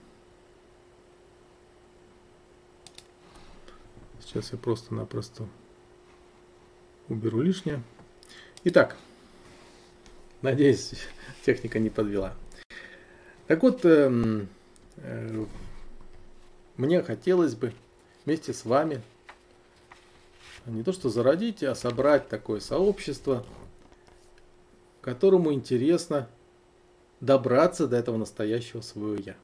Сейчас 4.20 4.52
я 4.52 4.58
просто-напросто 4.58 5.48
уберу 7.08 7.40
лишнее. 7.40 7.82
Итак, 8.64 8.98
надеюсь, 10.42 10.92
техника 11.46 11.78
не 11.78 11.88
подвела. 11.88 12.34
Так 13.46 13.62
вот, 13.62 13.82
э, 13.86 14.46
э, 14.98 15.46
мне 16.76 17.02
хотелось 17.02 17.54
бы 17.54 17.72
вместе 18.26 18.52
с 18.52 18.66
вами 18.66 19.00
не 20.66 20.82
то 20.82 20.92
что 20.92 21.08
зародить, 21.08 21.62
а 21.62 21.74
собрать 21.74 22.28
такое 22.28 22.60
сообщество, 22.60 23.46
которому 25.00 25.50
интересно 25.54 26.28
добраться 27.24 27.86
до 27.86 27.96
этого 27.96 28.16
настоящего 28.16 28.80
своего 28.80 29.14
я. 29.14 29.36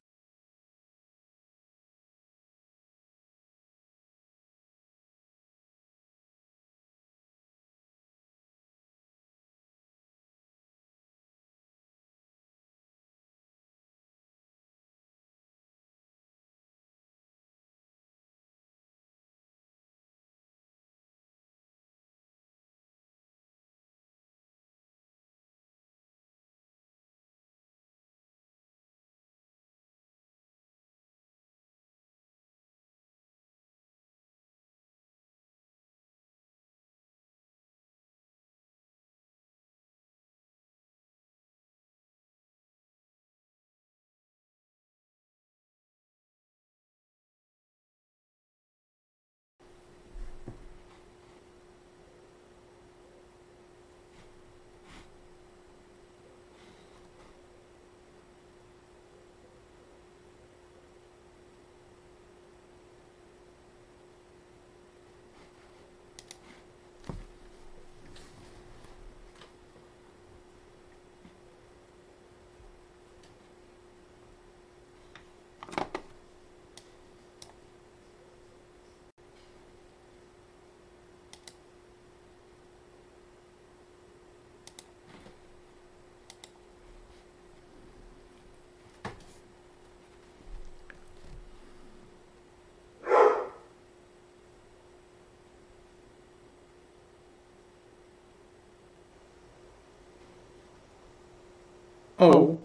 Оу. 102.20 102.60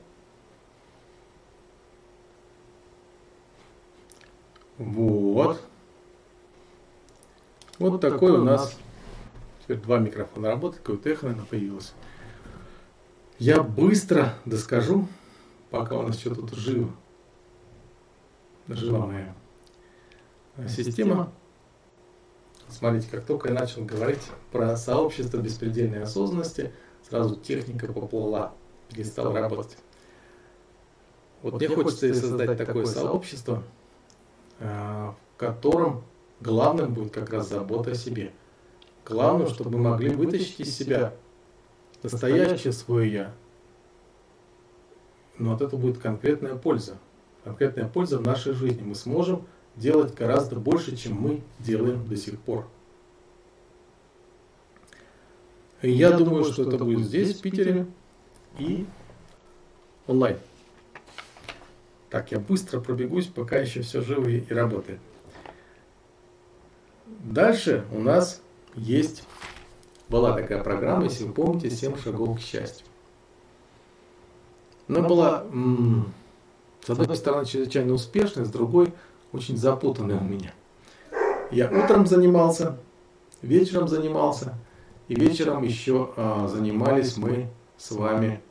Вот. 4.78 5.62
Вот, 7.80 7.92
вот 7.92 8.02
такой, 8.02 8.32
у 8.32 8.44
нас. 8.44 8.78
Теперь 9.64 9.78
два 9.78 10.00
микрофона 10.00 10.50
работают, 10.50 10.84
какое-то 10.84 11.10
эхо, 11.10 11.28
наверное, 11.28 11.48
появилось. 11.48 11.94
Я 13.40 13.64
быстро 13.64 14.34
доскажу, 14.44 15.08
пока 15.70 15.96
у 15.98 16.02
нас 16.02 16.20
что 16.20 16.36
тут 16.36 16.54
живо. 16.54 16.90
Жива 18.68 19.06
моя 19.06 19.36
система. 20.68 21.32
Смотрите, 22.68 23.08
как 23.10 23.26
только 23.26 23.50
я 23.50 23.54
начал 23.54 23.86
говорить 23.86 24.24
про 24.52 24.76
сообщество 24.76 25.38
беспредельной 25.38 26.04
осознанности, 26.04 26.74
сразу 27.08 27.38
техника 27.38 27.92
поплыла 27.94 28.54
перестал 28.90 29.34
работать. 29.34 29.78
Вот 31.42 31.56
мне 31.56 31.68
хочется 31.68 32.14
создать 32.14 32.58
такое 32.58 32.86
сообщество, 32.86 33.64
а, 34.60 35.16
в 35.36 35.40
котором 35.40 36.04
главным 36.42 36.94
будет 36.94 37.14
как 37.14 37.30
раз 37.30 37.50
забота 37.50 37.92
о 37.92 37.96
себе. 37.96 38.32
Главное, 39.06 39.48
чтобы 39.48 39.78
мы 39.78 39.90
могли 39.90 40.10
вытащить 40.10 40.60
из 40.60 40.76
себя 40.76 41.14
настоящее 42.02 42.74
свое 42.74 43.12
«я». 43.12 43.34
Но 45.38 45.54
от 45.54 45.62
этого 45.62 45.80
будет 45.80 46.00
конкретная 46.00 46.56
польза. 46.56 46.98
Конкретная 47.44 47.88
польза 47.88 48.18
в 48.18 48.22
нашей 48.22 48.54
жизни. 48.54 48.82
Мы 48.82 48.96
сможем 48.96 49.46
делать 49.76 50.16
гораздо 50.16 50.56
больше, 50.56 50.96
чем 50.96 51.14
мы 51.14 51.42
делаем 51.60 52.08
до 52.08 52.16
сих 52.16 52.40
пор. 52.40 52.66
И 55.82 55.92
я, 55.92 56.10
я 56.10 56.18
думаю, 56.18 56.46
что 56.46 56.64
это 56.64 56.84
будет 56.84 57.06
здесь, 57.06 57.38
в 57.38 57.42
Питере 57.42 57.86
и 58.58 58.86
онлайн. 60.08 60.38
Так, 62.10 62.32
я 62.32 62.40
быстро 62.40 62.80
пробегусь, 62.80 63.28
пока 63.28 63.58
еще 63.58 63.82
все 63.82 64.02
живо 64.02 64.28
и 64.28 64.54
работает. 64.54 65.00
Дальше 67.06 67.86
у 67.92 68.00
нас 68.00 68.42
есть, 68.76 69.24
была 70.10 70.34
такая 70.34 70.64
программа, 70.64 71.06
если 71.06 71.26
вы 71.26 71.34
помните, 71.34 71.70
7 71.70 71.98
шагов 71.98 72.38
к 72.38 72.42
счастью. 72.42 72.86
Она 74.88 75.02
была, 75.02 75.46
с 76.86 76.90
одной 76.90 77.16
стороны, 77.18 77.46
чрезвычайно 77.46 77.94
успешной, 77.94 78.46
с 78.46 78.50
другой, 78.50 78.94
очень 79.32 79.58
запутанной 79.58 80.16
у 80.16 80.24
меня. 80.24 80.54
Я 81.52 81.70
утром 81.70 82.06
занимался, 82.06 82.78
вечером 83.42 83.88
занимался, 83.88 84.56
и 85.08 85.16
вечером 85.16 85.64
еще 85.64 86.14
а, 86.16 86.48
занимались 86.48 87.18
мы 87.18 87.50
с 87.78 87.92
вами 87.92 88.42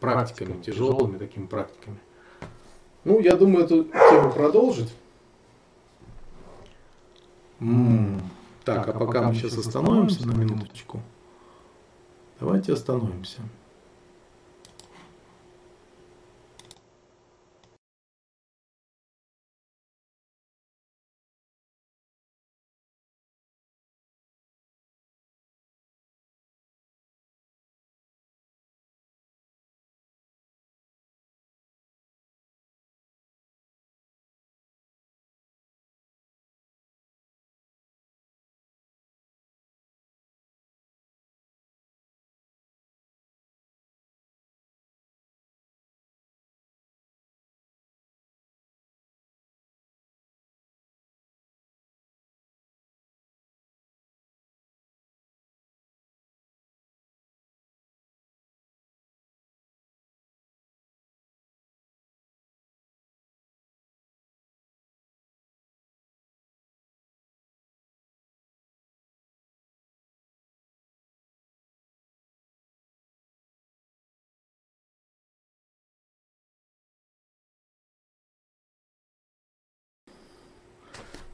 практиками, 0.00 0.60
тяжелыми 0.62 1.18
такими 1.18 1.46
практиками. 1.46 1.98
Ну, 3.04 3.20
я 3.20 3.36
думаю, 3.36 3.64
эту 3.64 3.84
тему 3.84 4.32
продолжить. 4.32 4.92
М-м. 7.60 8.20
Так, 8.64 8.88
а 8.88 8.92
пока 8.92 9.22
мы 9.22 9.34
сейчас 9.34 9.58
остановимся 9.58 10.26
на 10.26 10.32
минуточку. 10.32 11.00
Давайте 12.40 12.72
остановимся. 12.72 13.40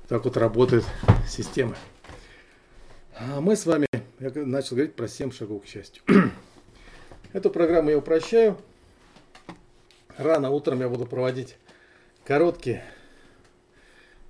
Так 0.09 0.25
вот 0.25 0.39
работает 0.39 0.85
система. 1.29 1.77
А 3.15 3.43
мы 3.43 3.57
с 3.57 3.67
вами, 3.67 3.87
я 4.21 4.31
начал 4.47 4.77
говорить 4.77 4.97
про 4.97 5.07
7 5.07 5.31
шагов 5.31 5.65
к 5.65 5.67
счастью. 5.67 6.03
Эту 7.35 7.51
программу 7.51 7.91
я 7.91 7.99
упрощаю. 7.99 8.59
Рано 10.17 10.49
утром 10.49 10.81
я 10.81 10.89
буду 10.89 11.05
проводить 11.05 11.59
короткие 12.25 12.85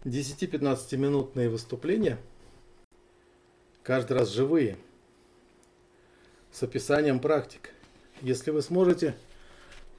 10-15 0.03 0.97
минутные 0.97 1.49
выступления. 1.49 2.19
Каждый 3.85 4.15
раз 4.15 4.31
живые. 4.31 4.79
С 6.51 6.61
описанием 6.61 7.21
практик. 7.21 7.71
Если 8.21 8.51
вы 8.51 8.63
сможете 8.63 9.15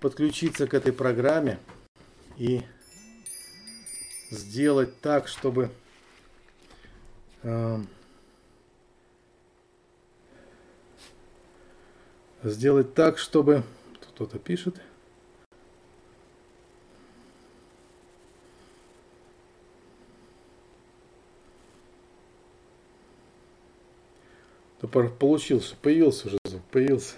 подключиться 0.01 0.67
к 0.67 0.73
этой 0.73 0.91
программе 0.91 1.57
и 2.36 2.63
сделать 4.30 4.99
так, 5.01 5.27
чтобы 5.27 5.71
э, 7.43 7.80
сделать 12.43 12.93
так, 12.93 13.17
чтобы 13.17 13.63
кто-то 14.01 14.39
пишет. 14.39 14.82
Получился, 25.19 25.75
появился 25.82 26.27
уже 26.27 26.38
звук, 26.45 26.63
появился. 26.71 27.15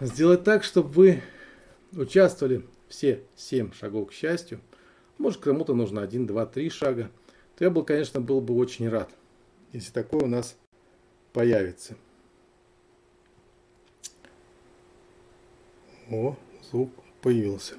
Сделать 0.00 0.44
так, 0.44 0.64
чтобы 0.64 0.88
вы 0.90 1.22
участвовали 1.92 2.66
все 2.88 3.22
семь 3.34 3.72
шагов 3.72 4.10
к 4.10 4.12
счастью, 4.12 4.60
может 5.18 5.40
кому-то 5.40 5.74
нужно 5.74 6.02
один, 6.02 6.26
два, 6.26 6.46
три 6.46 6.70
шага, 6.70 7.10
то 7.56 7.64
я 7.64 7.70
бы, 7.70 7.84
конечно, 7.84 8.20
был 8.20 8.40
бы 8.40 8.54
очень 8.54 8.88
рад, 8.88 9.10
если 9.72 9.92
такое 9.92 10.22
у 10.22 10.26
нас 10.26 10.56
появится. 11.32 11.96
О, 16.10 16.36
звук 16.70 16.90
появился. 17.20 17.74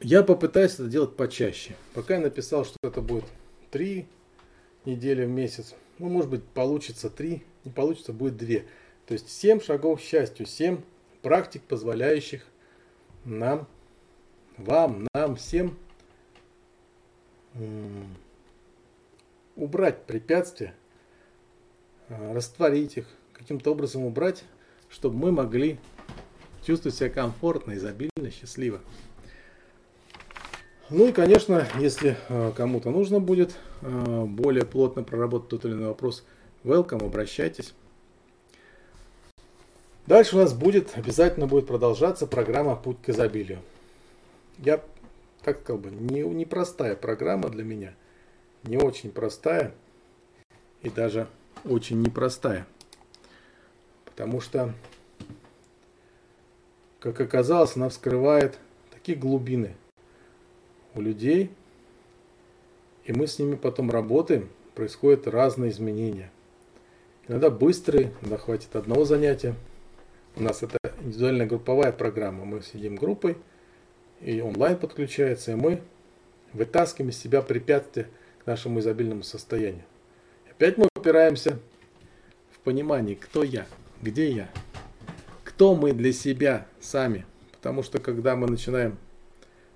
Я 0.00 0.22
попытаюсь 0.22 0.74
это 0.74 0.86
делать 0.86 1.16
почаще. 1.16 1.74
Пока 1.94 2.14
я 2.14 2.20
написал, 2.20 2.64
что 2.64 2.76
это 2.82 3.00
будет 3.00 3.24
три 3.70 4.06
недели 4.84 5.24
в 5.24 5.28
месяц. 5.28 5.74
Ну, 5.98 6.08
может 6.08 6.30
быть, 6.30 6.44
получится 6.44 7.10
три, 7.10 7.42
не 7.64 7.72
получится, 7.72 8.12
будет 8.12 8.36
две. 8.36 8.66
То 9.06 9.14
есть 9.14 9.28
семь 9.30 9.60
шагов 9.60 10.00
к 10.00 10.02
счастью, 10.02 10.46
семь 10.46 10.82
практик, 11.22 11.62
позволяющих 11.62 12.46
нам, 13.26 13.66
вам, 14.56 15.06
нам 15.12 15.36
всем 15.36 15.76
убрать 19.56 20.04
препятствия, 20.04 20.74
а, 22.08 22.34
растворить 22.34 22.98
их, 22.98 23.06
каким-то 23.32 23.72
образом 23.72 24.04
убрать, 24.04 24.44
чтобы 24.88 25.16
мы 25.16 25.32
могли 25.32 25.78
чувствовать 26.64 26.96
себя 26.96 27.08
комфортно, 27.08 27.74
изобильно, 27.74 28.30
счастливо. 28.30 28.80
Ну 30.90 31.08
и, 31.08 31.12
конечно, 31.12 31.66
если 31.80 32.16
а, 32.28 32.52
кому-то 32.52 32.90
нужно 32.90 33.18
будет 33.18 33.56
а, 33.82 34.24
более 34.24 34.66
плотно 34.66 35.02
проработать 35.02 35.48
тот 35.48 35.64
или 35.64 35.72
иной 35.72 35.88
вопрос, 35.88 36.24
welcome, 36.62 37.04
обращайтесь. 37.04 37.74
Дальше 40.06 40.36
у 40.36 40.38
нас 40.38 40.54
будет, 40.54 40.96
обязательно 40.96 41.48
будет 41.48 41.66
продолжаться 41.66 42.28
программа 42.28 42.76
«Путь 42.76 42.98
к 43.02 43.08
изобилию». 43.08 43.58
Я, 44.58 44.80
как 45.42 45.62
сказал 45.62 45.80
бы, 45.80 45.90
не, 45.90 46.20
непростая 46.22 46.94
программа 46.94 47.48
для 47.48 47.64
меня, 47.64 47.92
не 48.62 48.76
очень 48.76 49.10
простая 49.10 49.74
и 50.82 50.90
даже 50.90 51.26
очень 51.64 52.00
непростая. 52.02 52.68
Потому 54.04 54.40
что, 54.40 54.72
как 57.00 57.20
оказалось, 57.20 57.74
она 57.74 57.88
вскрывает 57.88 58.58
такие 58.92 59.18
глубины 59.18 59.74
у 60.94 61.00
людей, 61.00 61.50
и 63.04 63.12
мы 63.12 63.26
с 63.26 63.40
ними 63.40 63.56
потом 63.56 63.90
работаем, 63.90 64.50
происходят 64.76 65.26
разные 65.26 65.72
изменения. 65.72 66.30
Иногда 67.26 67.50
быстрые, 67.50 68.12
иногда 68.20 68.38
хватит 68.38 68.76
одного 68.76 69.04
занятия– 69.04 69.56
у 70.36 70.42
нас 70.42 70.62
это 70.62 70.78
индивидуальная 71.00 71.46
групповая 71.46 71.92
программа. 71.92 72.44
Мы 72.44 72.62
сидим 72.62 72.96
группой, 72.96 73.38
и 74.20 74.40
онлайн 74.40 74.76
подключается, 74.76 75.52
и 75.52 75.54
мы 75.54 75.80
вытаскиваем 76.52 77.10
из 77.10 77.18
себя 77.18 77.42
препятствия 77.42 78.08
к 78.42 78.46
нашему 78.46 78.80
изобильному 78.80 79.22
состоянию. 79.22 79.84
Опять 80.50 80.76
мы 80.78 80.88
опираемся 80.94 81.58
в 82.50 82.58
понимании, 82.60 83.14
кто 83.14 83.42
я, 83.42 83.66
где 84.02 84.30
я, 84.30 84.50
кто 85.44 85.74
мы 85.74 85.92
для 85.92 86.12
себя 86.12 86.66
сами. 86.80 87.24
Потому 87.52 87.82
что 87.82 87.98
когда 87.98 88.36
мы 88.36 88.46
начинаем 88.46 88.98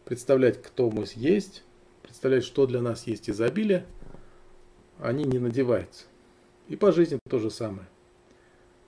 представлять, 0.05 0.63
кто 0.63 0.91
мы 0.91 1.07
есть, 1.15 1.65
представлять, 2.03 2.45
что 2.45 2.67
для 2.67 2.83
нас 2.83 3.07
есть 3.07 3.31
изобилие, 3.31 3.87
они 5.01 5.25
не 5.25 5.39
надеваются. 5.39 6.05
И 6.69 6.77
по 6.77 6.93
жизни 6.93 7.19
то 7.29 7.39
же 7.39 7.51
самое. 7.51 7.87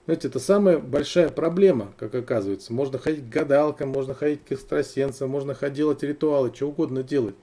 Знаете, 0.05 0.27
это 0.27 0.39
самая 0.39 0.79
большая 0.79 1.29
проблема, 1.29 1.93
как 1.97 2.13
оказывается. 2.13 2.73
Можно 2.73 2.97
ходить 2.97 3.25
к 3.25 3.29
гадалкам, 3.29 3.89
можно 3.89 4.13
ходить 4.13 4.43
к 4.43 4.51
экстрасенсам, 4.51 5.29
можно 5.29 5.53
ходить 5.53 5.77
делать 5.77 6.03
ритуалы, 6.03 6.53
что 6.53 6.67
угодно 6.67 7.03
делать. 7.03 7.35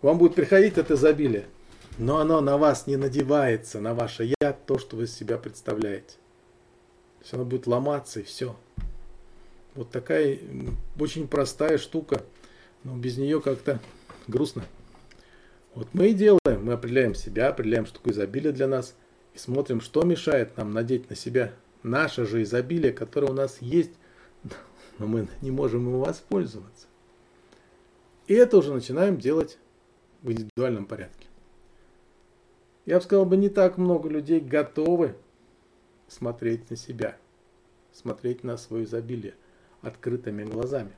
Вам 0.00 0.16
будет 0.18 0.34
приходить 0.34 0.78
это 0.78 0.94
изобилие, 0.94 1.44
но 1.98 2.18
оно 2.18 2.40
на 2.40 2.56
вас 2.56 2.86
не 2.86 2.96
надевается, 2.96 3.80
на 3.80 3.92
ваше 3.92 4.32
я, 4.40 4.52
то, 4.52 4.78
что 4.78 4.96
вы 4.96 5.04
из 5.04 5.14
себя 5.14 5.36
представляете. 5.36 6.14
То 7.18 7.24
есть 7.24 7.34
оно 7.34 7.44
будет 7.44 7.66
ломаться 7.66 8.20
и 8.20 8.24
все. 8.24 8.56
Вот 9.74 9.90
такая 9.90 10.38
очень 10.98 11.28
простая 11.28 11.76
штука, 11.76 12.22
но 12.82 12.96
без 12.96 13.18
нее 13.18 13.42
как-то 13.42 13.78
грустно. 14.26 14.64
Вот 15.74 15.88
мы 15.92 16.08
и 16.08 16.14
делаем, 16.14 16.64
мы 16.64 16.72
определяем 16.72 17.14
себя, 17.14 17.48
определяем, 17.48 17.84
что 17.84 17.98
такое 17.98 18.14
изобилие 18.14 18.52
для 18.52 18.68
нас– 18.68 18.94
и 19.34 19.38
смотрим, 19.38 19.80
что 19.80 20.02
мешает 20.02 20.56
нам 20.56 20.72
надеть 20.72 21.08
на 21.10 21.16
себя 21.16 21.54
наше 21.82 22.26
же 22.26 22.42
изобилие, 22.42 22.92
которое 22.92 23.28
у 23.28 23.34
нас 23.34 23.60
есть, 23.60 23.92
но 24.98 25.06
мы 25.06 25.28
не 25.40 25.50
можем 25.50 25.88
им 25.88 26.00
воспользоваться. 26.00 26.86
И 28.26 28.34
это 28.34 28.58
уже 28.58 28.72
начинаем 28.72 29.18
делать 29.18 29.58
в 30.22 30.30
индивидуальном 30.30 30.86
порядке. 30.86 31.26
Я 32.86 32.98
бы 32.98 33.04
сказал, 33.04 33.24
бы 33.24 33.36
не 33.36 33.48
так 33.48 33.78
много 33.78 34.08
людей 34.08 34.40
готовы 34.40 35.14
смотреть 36.08 36.68
на 36.70 36.76
себя, 36.76 37.16
смотреть 37.92 38.44
на 38.44 38.56
свое 38.56 38.84
изобилие 38.84 39.34
открытыми 39.82 40.44
глазами. 40.44 40.92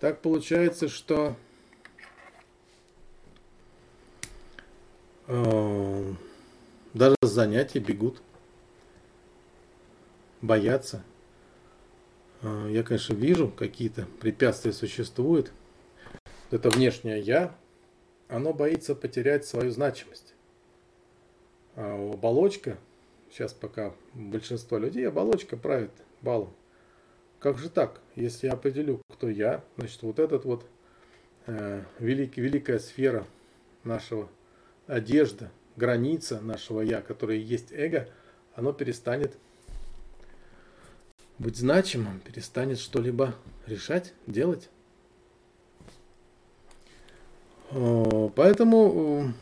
Так 0.00 0.20
получается, 0.20 0.88
что 0.88 1.36
даже 5.28 7.16
с 7.22 7.26
занятий 7.28 7.80
бегут, 7.80 8.22
боятся. 10.40 11.02
А, 12.42 12.68
я, 12.68 12.82
конечно, 12.82 13.14
вижу, 13.14 13.48
какие-то 13.48 14.06
препятствия 14.20 14.72
существуют. 14.72 15.52
Это 16.50 16.70
внешнее 16.70 17.20
я, 17.20 17.56
оно 18.28 18.52
боится 18.52 18.94
потерять 18.94 19.44
свою 19.44 19.70
значимость. 19.70 20.34
А 21.74 21.94
оболочка, 22.12 22.78
сейчас 23.30 23.52
пока 23.52 23.94
большинство 24.14 24.78
людей, 24.78 25.08
оболочка 25.08 25.56
правит 25.56 25.90
балом. 26.22 26.54
Как 27.40 27.58
же 27.58 27.68
так? 27.68 28.00
Если 28.14 28.46
я 28.46 28.54
определю, 28.54 29.00
кто 29.12 29.28
я, 29.28 29.62
значит 29.76 30.02
вот 30.02 30.18
этот 30.18 30.44
вот 30.44 30.64
э, 31.46 31.82
велик, 31.98 32.36
великая 32.36 32.78
сфера 32.78 33.26
нашего 33.84 34.28
одежда, 34.86 35.50
граница 35.76 36.40
нашего 36.40 36.80
я, 36.80 37.00
которая 37.00 37.36
есть 37.36 37.72
эго, 37.72 38.08
оно 38.54 38.72
перестанет 38.72 39.36
быть 41.38 41.56
значимым, 41.56 42.20
перестанет 42.20 42.78
что-либо 42.78 43.34
решать, 43.66 44.14
делать. 44.26 44.70
Э, 47.70 48.30
поэтому 48.34 49.34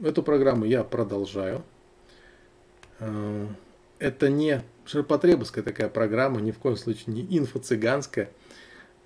э, 0.00 0.08
эту 0.08 0.22
программу 0.22 0.64
я 0.64 0.84
продолжаю. 0.84 1.62
Э, 3.00 3.46
это 3.98 4.28
не 4.28 4.62
ширпотребовская 4.84 5.64
такая 5.64 5.88
программа, 5.88 6.40
ни 6.40 6.52
в 6.52 6.58
коем 6.58 6.76
случае 6.76 7.14
не 7.14 7.38
инфо-цыганская, 7.38 8.28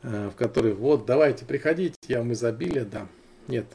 в 0.03 0.33
которой 0.33 0.75
вот 0.75 1.07
давайте 1.07 1.45
приходите, 1.45 1.95
я 2.09 2.18
вам 2.18 2.33
изобилие 2.33 2.85
дам. 2.85 3.09
Нет. 3.47 3.66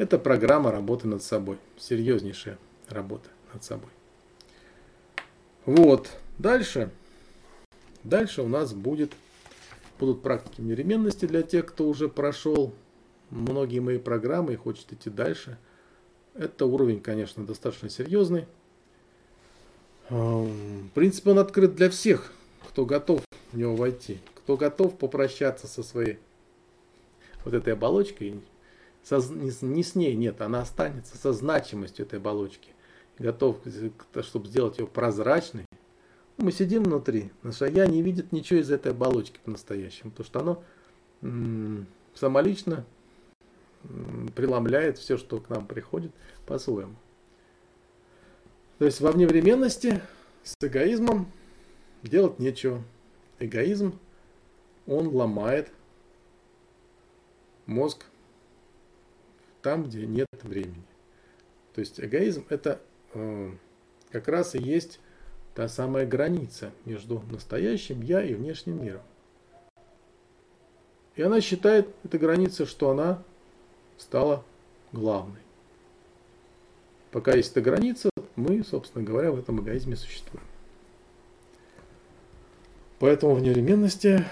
Это 0.00 0.18
программа 0.18 0.72
работы 0.72 1.06
над 1.06 1.22
собой. 1.22 1.58
Серьезнейшая 1.76 2.56
работа 2.88 3.28
над 3.52 3.62
собой. 3.62 3.90
Вот. 5.66 6.10
Дальше. 6.38 6.90
Дальше 8.02 8.40
у 8.40 8.48
нас 8.48 8.72
будет, 8.72 9.12
будут 9.98 10.22
практики 10.22 10.62
миременности 10.62 11.26
для 11.26 11.42
тех, 11.42 11.66
кто 11.66 11.86
уже 11.86 12.08
прошел 12.08 12.72
многие 13.28 13.80
мои 13.80 13.98
программы 13.98 14.54
и 14.54 14.56
хочет 14.56 14.90
идти 14.90 15.10
дальше. 15.10 15.58
Это 16.32 16.64
уровень, 16.64 17.02
конечно, 17.02 17.44
достаточно 17.44 17.90
серьезный. 17.90 18.46
В 20.08 20.88
принципе, 20.94 21.32
он 21.32 21.40
открыт 21.40 21.74
для 21.74 21.90
всех, 21.90 22.32
кто 22.66 22.86
готов 22.86 23.20
в 23.52 23.56
него 23.58 23.76
войти, 23.76 24.20
кто 24.34 24.56
готов 24.56 24.96
попрощаться 24.96 25.66
со 25.66 25.82
своей 25.82 26.18
вот 27.44 27.52
этой 27.52 27.74
оболочкой. 27.74 28.40
Со, 29.02 29.18
не, 29.18 29.50
не 29.62 29.82
с 29.82 29.94
ней, 29.94 30.14
нет, 30.14 30.40
она 30.40 30.60
останется 30.60 31.16
со 31.16 31.32
значимостью 31.32 32.06
этой 32.06 32.18
оболочки. 32.18 32.70
Готов, 33.18 33.58
чтобы 34.22 34.48
сделать 34.48 34.78
ее 34.78 34.86
прозрачной. 34.86 35.66
Мы 36.36 36.52
сидим 36.52 36.84
внутри, 36.84 37.32
наша 37.42 37.66
я 37.66 37.86
не 37.86 38.02
видит 38.02 38.32
ничего 38.32 38.60
из 38.60 38.70
этой 38.70 38.92
оболочки 38.92 39.38
по-настоящему, 39.44 40.10
потому 40.10 40.26
что 40.26 40.40
оно 40.40 40.64
м- 41.20 41.86
самолично 42.14 42.86
преломляет 44.34 44.98
все, 44.98 45.16
что 45.16 45.38
к 45.38 45.48
нам 45.50 45.66
приходит, 45.66 46.12
по-своему. 46.46 46.96
То 48.78 48.86
есть 48.86 49.00
во 49.00 49.12
вневременности 49.12 50.00
с 50.42 50.54
эгоизмом 50.60 51.30
делать 52.02 52.38
нечего. 52.38 52.82
Эгоизм, 53.38 53.98
он 54.86 55.08
ломает 55.08 55.70
мозг 57.66 58.06
там, 59.62 59.84
где 59.84 60.06
нет 60.06 60.28
времени. 60.42 60.84
То 61.74 61.80
есть 61.80 62.00
эгоизм 62.00 62.46
это 62.48 62.80
э, 63.14 63.50
как 64.10 64.28
раз 64.28 64.54
и 64.54 64.58
есть 64.58 65.00
та 65.54 65.68
самая 65.68 66.06
граница 66.06 66.72
между 66.84 67.22
настоящим 67.30 68.02
я 68.02 68.22
и 68.22 68.34
внешним 68.34 68.82
миром. 68.82 69.02
И 71.16 71.22
она 71.22 71.40
считает, 71.40 71.88
эта 72.04 72.18
граница, 72.18 72.66
что 72.66 72.90
она 72.90 73.22
стала 73.98 74.44
главной. 74.92 75.40
Пока 77.10 77.34
есть 77.34 77.50
эта 77.50 77.60
граница, 77.60 78.10
мы, 78.36 78.62
собственно 78.64 79.04
говоря, 79.04 79.32
в 79.32 79.38
этом 79.38 79.60
эгоизме 79.60 79.96
существуем. 79.96 80.44
Поэтому 83.00 83.34
в 83.34 83.42
неременности 83.42 84.24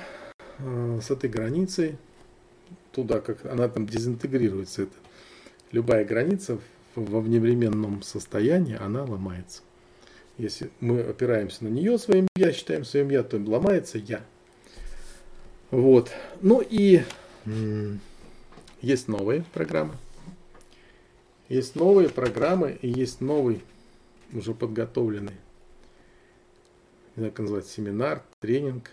э, 0.59 1.01
с 1.03 1.11
этой 1.11 1.29
границей, 1.29 1.99
туда, 2.99 3.21
как 3.21 3.47
она 3.47 3.69
там 3.69 3.87
дезинтегрируется, 3.87 4.83
это, 4.83 4.93
любая 5.71 6.05
граница 6.05 6.59
во 6.97 7.21
вневременном 7.21 8.03
состоянии, 8.03 8.77
она 8.77 9.05
ломается. 9.05 9.63
Если 10.37 10.71
мы 10.81 11.01
опираемся 11.03 11.63
на 11.63 11.69
нее 11.69 11.97
своим 11.99 12.27
я, 12.35 12.53
считаем 12.53 12.85
своим 12.85 13.11
я, 13.11 13.23
то 13.23 13.37
ломается 13.39 13.99
я. 13.99 14.25
Вот. 15.71 16.11
Ну 16.41 16.61
и 16.61 17.03
есть 18.81 19.07
новые 19.07 19.45
программы. 19.53 19.95
Есть 21.49 21.77
новые 21.77 22.09
программы 22.09 22.79
и 22.83 22.89
есть 22.89 23.21
новый, 23.21 23.63
уже 24.33 24.55
подготовленный, 24.55 25.37
как 27.15 27.39
назвать, 27.39 27.67
семинар, 27.67 28.25
тренинг, 28.41 28.91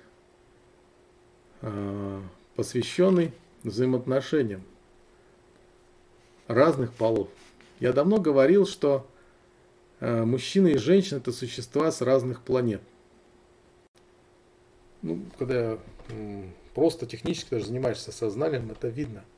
а, 1.62 2.22
посвященный 2.56 3.34
взаимоотношениям 3.70 4.64
разных 6.48 6.94
полов. 6.94 7.30
Я 7.80 7.94
давно 7.94 8.18
говорил, 8.18 8.66
что 8.66 9.08
а, 10.00 10.26
мужчина 10.26 10.68
и 10.68 10.78
женщина 10.78 11.18
это 11.18 11.32
существа 11.32 11.92
с 11.92 12.02
разных 12.02 12.42
планет. 12.42 12.82
Ну, 15.02 15.22
когда 15.38 15.78
просто 16.74 17.06
технически 17.06 17.52
даже 17.52 17.66
занимаешься 17.68 18.12
сознанием, 18.12 18.72
это 18.72 18.88
видно– 18.88 19.24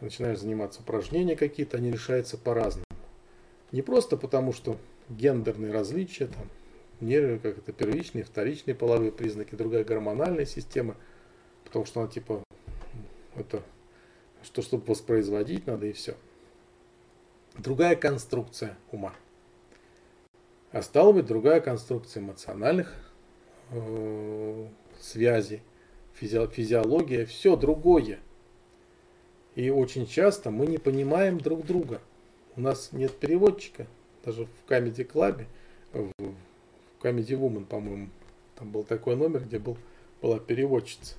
начинаешь 0.00 0.38
заниматься 0.38 0.80
упражнения 0.80 1.36
какие-то, 1.36 1.76
они 1.76 1.90
решаются 1.90 2.36
по-разному. 2.36 2.86
Не 3.72 3.82
просто 3.82 4.16
потому, 4.16 4.52
что 4.52 4.78
гендерные 5.08 5.72
различия, 5.72 6.26
там, 6.26 6.48
нервы, 7.00 7.38
как 7.38 7.58
это 7.58 7.72
первичные, 7.72 8.24
вторичные 8.24 8.74
половые 8.74 9.12
признаки, 9.12 9.54
другая 9.54 9.84
гормональная 9.84 10.46
система, 10.46 10.96
потому 11.64 11.84
что 11.84 12.00
она 12.00 12.10
типа 12.10 12.42
это 13.40 13.62
что 14.42 14.62
чтобы 14.62 14.84
воспроизводить 14.86 15.66
надо 15.66 15.86
и 15.86 15.92
все. 15.92 16.14
Другая 17.56 17.96
конструкция 17.96 18.76
ума. 18.92 19.12
А 20.70 20.82
стало 20.82 21.12
быть, 21.12 21.26
другая 21.26 21.60
конструкция 21.60 22.22
эмоциональных 22.22 22.94
э, 23.70 24.66
связей, 25.00 25.62
физи 26.14 26.46
физиология, 26.48 27.24
все 27.24 27.56
другое. 27.56 28.18
И 29.54 29.70
очень 29.70 30.06
часто 30.06 30.50
мы 30.50 30.66
не 30.66 30.78
понимаем 30.78 31.38
друг 31.38 31.66
друга. 31.66 32.00
У 32.54 32.60
нас 32.60 32.92
нет 32.92 33.16
переводчика. 33.18 33.86
Даже 34.24 34.46
в 34.46 34.70
Comedy 34.70 35.10
Club, 35.10 35.46
в 35.92 36.12
Comedy 37.00 37.30
Woman, 37.30 37.64
по-моему, 37.64 38.08
там 38.56 38.70
был 38.70 38.84
такой 38.84 39.16
номер, 39.16 39.44
где 39.44 39.58
был, 39.58 39.76
была 40.20 40.38
переводчица. 40.38 41.14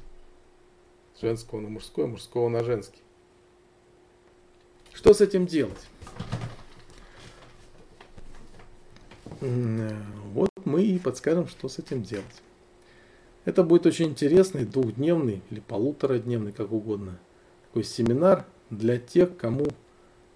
Женского 1.22 1.60
на 1.60 1.70
мужской, 1.70 2.08
мужского 2.08 2.48
на 2.50 2.64
женский. 2.64 3.02
Что 4.94 5.14
с 5.14 5.22
этим 5.22 5.46
делать? 5.46 5.88
Вот 9.42 10.50
мы 10.66 10.84
и 10.84 11.00
подскажем, 11.00 11.48
что 11.48 11.70
с 11.70 11.80
этим 11.80 12.04
делать. 12.04 12.26
Это 13.46 13.64
будет 13.64 13.86
очень 13.86 14.08
интересный 14.08 14.66
двухдневный 14.66 15.42
или 15.50 15.60
полуторадневный, 15.60 16.52
как 16.52 16.72
угодно, 16.72 17.18
такой 17.68 17.84
семинар 17.84 18.46
для 18.70 18.98
тех, 18.98 19.38
кому 19.38 19.68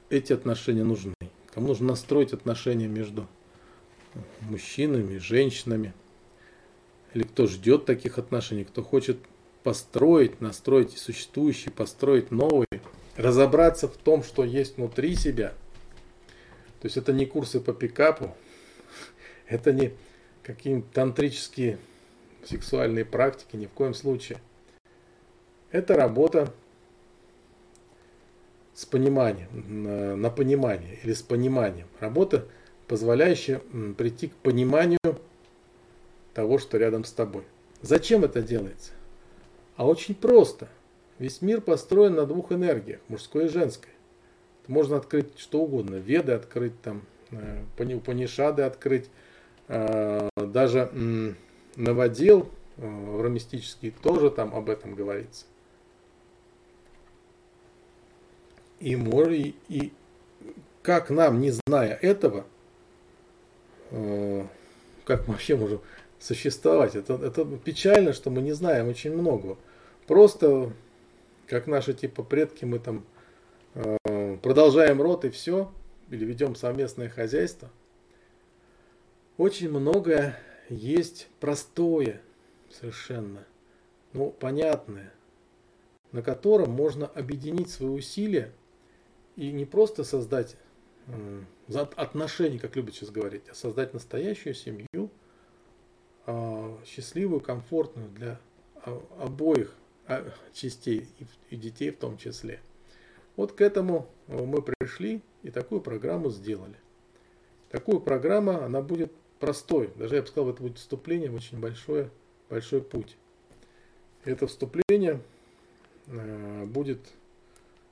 эти 0.10 0.34
отношения 0.34 0.84
нужны. 0.84 1.14
Кому 1.54 1.68
нужно 1.68 1.88
настроить 1.88 2.34
отношения 2.34 2.88
между 2.88 3.28
мужчинами, 4.42 5.18
женщинами. 5.18 5.94
Или 7.14 7.24
кто 7.24 7.46
ждет 7.46 7.86
таких 7.86 8.18
отношений, 8.18 8.64
кто 8.64 8.82
хочет 8.82 9.18
построить, 9.64 10.42
настроить 10.42 10.98
существующие, 10.98 11.72
построить 11.72 12.32
новые, 12.32 12.68
разобраться 13.16 13.88
в 13.88 13.98
том, 13.98 14.24
что 14.24 14.44
есть 14.44 14.78
внутри 14.78 15.16
себя. 15.16 15.54
То 16.82 16.88
есть 16.88 16.98
это 16.98 17.14
не 17.14 17.26
курсы 17.26 17.60
по 17.60 17.74
пикапу, 17.74 18.36
это 19.48 19.72
не 19.72 19.94
какие-нибудь 20.44 20.92
тантрические 20.92 21.80
сексуальные 22.46 23.06
практики, 23.06 23.56
ни 23.56 23.68
в 23.68 23.72
коем 23.72 23.94
случае. 23.94 24.40
Это 25.72 25.96
работа 25.96 26.54
с 28.74 28.86
пониманием, 28.86 30.22
на 30.22 30.30
понимание 30.30 31.00
или 31.04 31.14
с 31.14 31.22
пониманием. 31.22 31.88
Работа, 32.00 32.48
позволяющая 32.88 33.60
прийти 33.98 34.28
к 34.28 34.34
пониманию 34.36 35.00
того, 36.34 36.58
что 36.58 36.78
рядом 36.78 37.06
с 37.06 37.12
тобой. 37.12 37.44
Зачем 37.82 38.24
это 38.24 38.42
делается? 38.42 38.92
А 39.76 39.88
очень 39.88 40.16
просто. 40.16 40.68
Весь 41.20 41.42
мир 41.42 41.62
построен 41.62 42.16
на 42.16 42.26
двух 42.26 42.52
энергиях, 42.52 43.00
мужской 43.08 43.46
и 43.46 43.50
женской. 43.50 43.92
Можно 44.68 44.98
открыть 44.98 45.38
что 45.38 45.62
угодно, 45.62 45.96
веды 45.96 46.34
открыть 46.34 46.80
там, 46.82 47.04
Панишады 47.78 48.64
открыть, 48.64 49.10
даже 49.68 51.36
новодел 51.76 52.50
ромистический 52.78 53.92
тоже 53.92 54.30
там 54.32 54.56
об 54.56 54.70
этом 54.70 54.96
говорится. 54.96 55.46
И, 58.80 58.94
и, 58.94 59.56
и 59.70 59.94
как 60.82 61.10
нам, 61.10 61.40
не 61.40 61.52
зная 61.52 61.96
этого, 61.96 62.46
как 63.90 65.28
мы 65.28 65.34
вообще 65.34 65.56
можем 65.56 65.82
существовать? 66.24 66.96
Это, 66.96 67.16
это 67.16 67.46
печально, 67.46 68.14
что 68.14 68.30
мы 68.30 68.42
не 68.42 68.54
знаем 68.54 68.88
очень 68.88 69.14
многого. 69.14 69.58
Просто, 70.08 70.72
как 71.48 71.68
наши 71.68 71.94
типа 71.94 72.24
предки, 72.24 72.64
мы 72.64 72.80
там 72.80 73.06
э, 73.76 74.38
продолжаем 74.42 75.02
род 75.02 75.26
и 75.26 75.30
все, 75.30 75.72
или 76.10 76.24
ведем 76.24 76.56
совместное 76.56 77.10
хозяйство. 77.10 77.70
Очень 79.38 79.70
многое 79.70 80.40
есть 80.70 81.28
простое 81.40 82.22
совершенно, 82.72 83.46
ну, 84.14 84.30
понятное, 84.32 85.12
на 86.12 86.22
котором 86.22 86.72
можно 86.72 87.06
объединить 87.06 87.70
свои 87.70 87.90
усилия 87.90 88.52
и 89.36 89.52
не 89.52 89.66
просто 89.66 90.04
создать 90.06 90.56
э, 91.08 91.42
отношения, 91.96 92.60
как 92.60 92.76
любят 92.78 92.96
сейчас 92.96 93.10
говорить, 93.10 93.44
а 93.50 93.56
создать 93.56 93.94
настоящую 93.94 94.54
семью, 94.54 95.10
счастливую, 96.86 97.42
комфортную 97.42 98.10
для 98.10 98.40
обоих 99.18 99.76
а, 100.08 100.26
частей 100.54 101.08
и 101.50 101.56
детей 101.56 101.92
в 101.92 101.98
том 101.98 102.18
числе. 102.18 102.60
Вот 103.36 103.54
к 103.54 103.62
этому 103.62 104.08
мы 104.28 104.62
пришли 104.62 105.22
и 105.42 105.52
такую 105.52 105.82
программу 105.82 106.30
сделали. 106.30 106.76
Такую 107.70 108.00
программу, 108.00 108.52
она 108.52 108.82
будет 108.82 109.12
простой. 109.40 109.92
Даже 109.96 110.16
я 110.16 110.22
бы 110.22 110.28
сказал, 110.28 110.52
это 110.52 110.62
будет 110.62 110.78
вступление 110.78 111.30
в 111.30 111.36
очень 111.36 111.60
большой, 111.60 112.10
большой 112.50 112.82
путь. 112.82 113.18
Это 114.24 114.48
вступление 114.48 115.22
э, 116.08 116.66
будет 116.66 117.00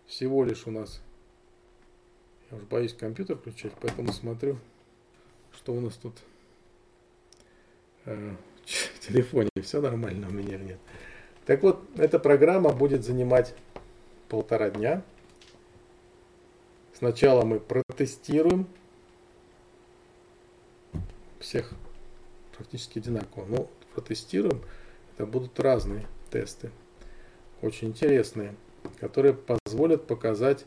всего 0.05 0.45
лишь 0.45 0.65
у 0.67 0.71
нас, 0.71 1.01
я 2.49 2.57
уже 2.57 2.65
боюсь 2.67 2.93
компьютер 2.93 3.37
включать, 3.37 3.73
поэтому 3.81 4.13
смотрю, 4.13 4.57
что 5.53 5.73
у 5.73 5.81
нас 5.81 5.95
тут 5.95 6.13
э, 6.17 6.30
в 8.05 8.99
телефоне. 8.99 9.49
Все 9.61 9.81
нормально 9.81 10.27
у 10.27 10.31
меня 10.31 10.57
нет. 10.57 10.79
Так 11.45 11.63
вот, 11.63 11.83
эта 11.97 12.19
программа 12.19 12.71
будет 12.71 13.03
занимать 13.03 13.53
полтора 14.29 14.69
дня. 14.69 15.01
Сначала 16.93 17.43
мы 17.43 17.59
протестируем 17.59 18.67
всех 21.39 21.73
практически 22.55 22.99
одинаково. 22.99 23.45
Но 23.45 23.69
протестируем, 23.93 24.61
это 25.15 25.25
будут 25.25 25.59
разные 25.59 26.05
тесты, 26.29 26.71
очень 27.61 27.89
интересные, 27.89 28.55
которые 28.99 29.33
позволят 29.33 30.07
показать, 30.07 30.65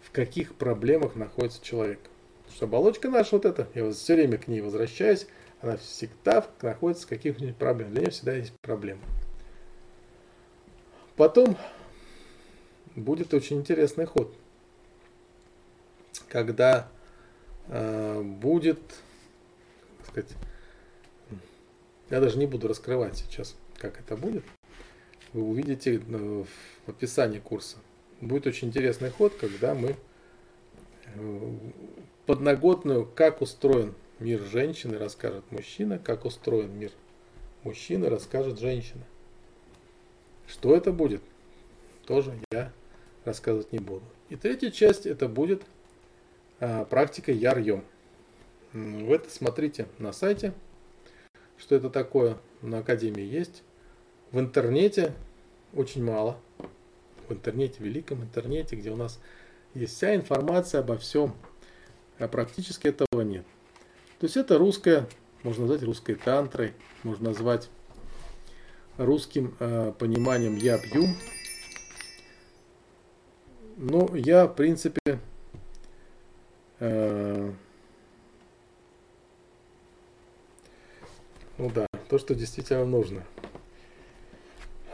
в 0.00 0.10
каких 0.10 0.54
проблемах 0.54 1.16
находится 1.16 1.62
человек. 1.62 2.00
Потому 2.38 2.56
что 2.56 2.64
оболочка 2.66 3.08
наша 3.08 3.36
вот 3.36 3.44
эта, 3.44 3.68
я 3.74 3.90
все 3.92 4.14
время 4.14 4.38
к 4.38 4.48
ней 4.48 4.60
возвращаюсь, 4.60 5.26
она 5.62 5.76
всегда 5.76 6.46
находится 6.60 7.06
в 7.06 7.08
каких-нибудь 7.08 7.56
проблемах. 7.56 7.92
Для 7.92 8.02
нее 8.02 8.10
всегда 8.10 8.32
есть 8.34 8.52
проблемы. 8.60 9.00
Потом 11.16 11.56
будет 12.96 13.32
очень 13.32 13.58
интересный 13.58 14.06
ход, 14.06 14.34
когда 16.28 16.88
э, 17.68 18.22
будет, 18.22 18.80
так 19.98 20.08
сказать, 20.08 20.30
я 22.10 22.20
даже 22.20 22.38
не 22.38 22.46
буду 22.46 22.66
раскрывать 22.66 23.18
сейчас, 23.18 23.54
как 23.76 24.00
это 24.00 24.16
будет. 24.16 24.44
Вы 25.32 25.42
увидите 25.42 25.96
э, 25.96 26.44
в 26.86 26.90
описании 26.90 27.38
курса. 27.38 27.76
Будет 28.20 28.46
очень 28.46 28.68
интересный 28.68 29.10
ход, 29.10 29.34
когда 29.36 29.74
мы 29.74 29.96
э, 31.14 31.50
подноготную, 32.26 33.06
как 33.06 33.42
устроен 33.42 33.94
мир 34.22 34.40
женщины, 34.40 34.98
расскажет 34.98 35.44
мужчина, 35.50 35.98
как 35.98 36.24
устроен 36.24 36.78
мир 36.78 36.92
мужчины, 37.64 38.08
расскажет 38.08 38.58
женщина. 38.58 39.04
Что 40.46 40.74
это 40.76 40.92
будет, 40.92 41.22
тоже 42.06 42.38
я 42.50 42.72
рассказывать 43.24 43.72
не 43.72 43.78
буду. 43.78 44.04
И 44.28 44.36
третья 44.36 44.70
часть 44.70 45.06
это 45.06 45.28
будет 45.28 45.62
а, 46.60 46.84
практика 46.84 47.32
Яр-Йом. 47.32 47.84
Вы 48.72 49.14
это 49.14 49.30
смотрите 49.30 49.86
на 49.98 50.12
сайте, 50.12 50.54
что 51.58 51.74
это 51.74 51.90
такое. 51.90 52.38
На 52.62 52.78
Академии 52.78 53.24
есть. 53.24 53.62
В 54.30 54.38
интернете 54.38 55.12
очень 55.74 56.04
мало. 56.04 56.38
В 57.28 57.32
интернете, 57.32 57.78
в 57.78 57.80
великом 57.80 58.22
интернете, 58.22 58.76
где 58.76 58.90
у 58.90 58.96
нас 58.96 59.20
есть 59.74 59.96
вся 59.96 60.14
информация 60.14 60.80
обо 60.80 60.96
всем. 60.96 61.34
А 62.18 62.28
практически 62.28 62.88
этого 62.88 63.22
нет. 63.22 63.44
То 64.22 64.26
есть 64.26 64.36
это 64.36 64.56
русская, 64.56 65.08
можно 65.42 65.62
назвать 65.62 65.82
русской 65.82 66.14
тантрой, 66.14 66.74
можно 67.02 67.30
назвать 67.30 67.68
русским 68.96 69.56
э, 69.58 69.92
пониманием 69.98 70.54
я 70.54 70.78
пью. 70.78 71.06
Ну, 73.78 74.14
я, 74.14 74.46
в 74.46 74.54
принципе, 74.54 75.18
э, 76.78 77.50
ну 81.58 81.70
да, 81.74 81.88
то, 82.08 82.16
что 82.16 82.36
действительно 82.36 82.84
нужно. 82.84 83.24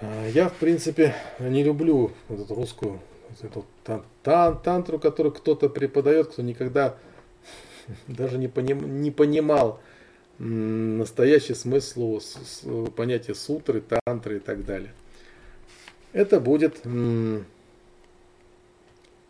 Э, 0.00 0.30
я, 0.32 0.48
в 0.48 0.54
принципе, 0.54 1.14
не 1.38 1.62
люблю 1.62 2.12
вот 2.28 2.40
эту 2.40 2.54
русскую 2.54 2.98
вот 3.28 3.44
эту 3.44 3.66
тан 3.84 4.04
тан 4.22 4.58
тантру, 4.62 4.98
которую 4.98 5.34
кто-то 5.34 5.68
преподает, 5.68 6.28
кто 6.28 6.40
никогда 6.40 6.96
даже 8.08 8.38
не, 8.38 8.48
поним, 8.48 9.02
не 9.02 9.10
понимал, 9.10 9.80
настоящий 10.38 11.54
смысл 11.54 12.20
понятия 12.96 13.34
сутры, 13.34 13.82
тантры 13.82 14.36
и 14.36 14.40
так 14.40 14.64
далее. 14.64 14.92
Это 16.12 16.40
будет 16.40 16.82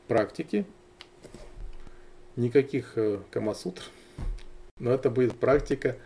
практики, 0.06 0.64
никаких 2.36 2.96
э, 2.96 3.18
камасутр, 3.30 3.82
но 4.78 4.92
это 4.92 5.10
будет 5.10 5.38
практика 5.38 5.96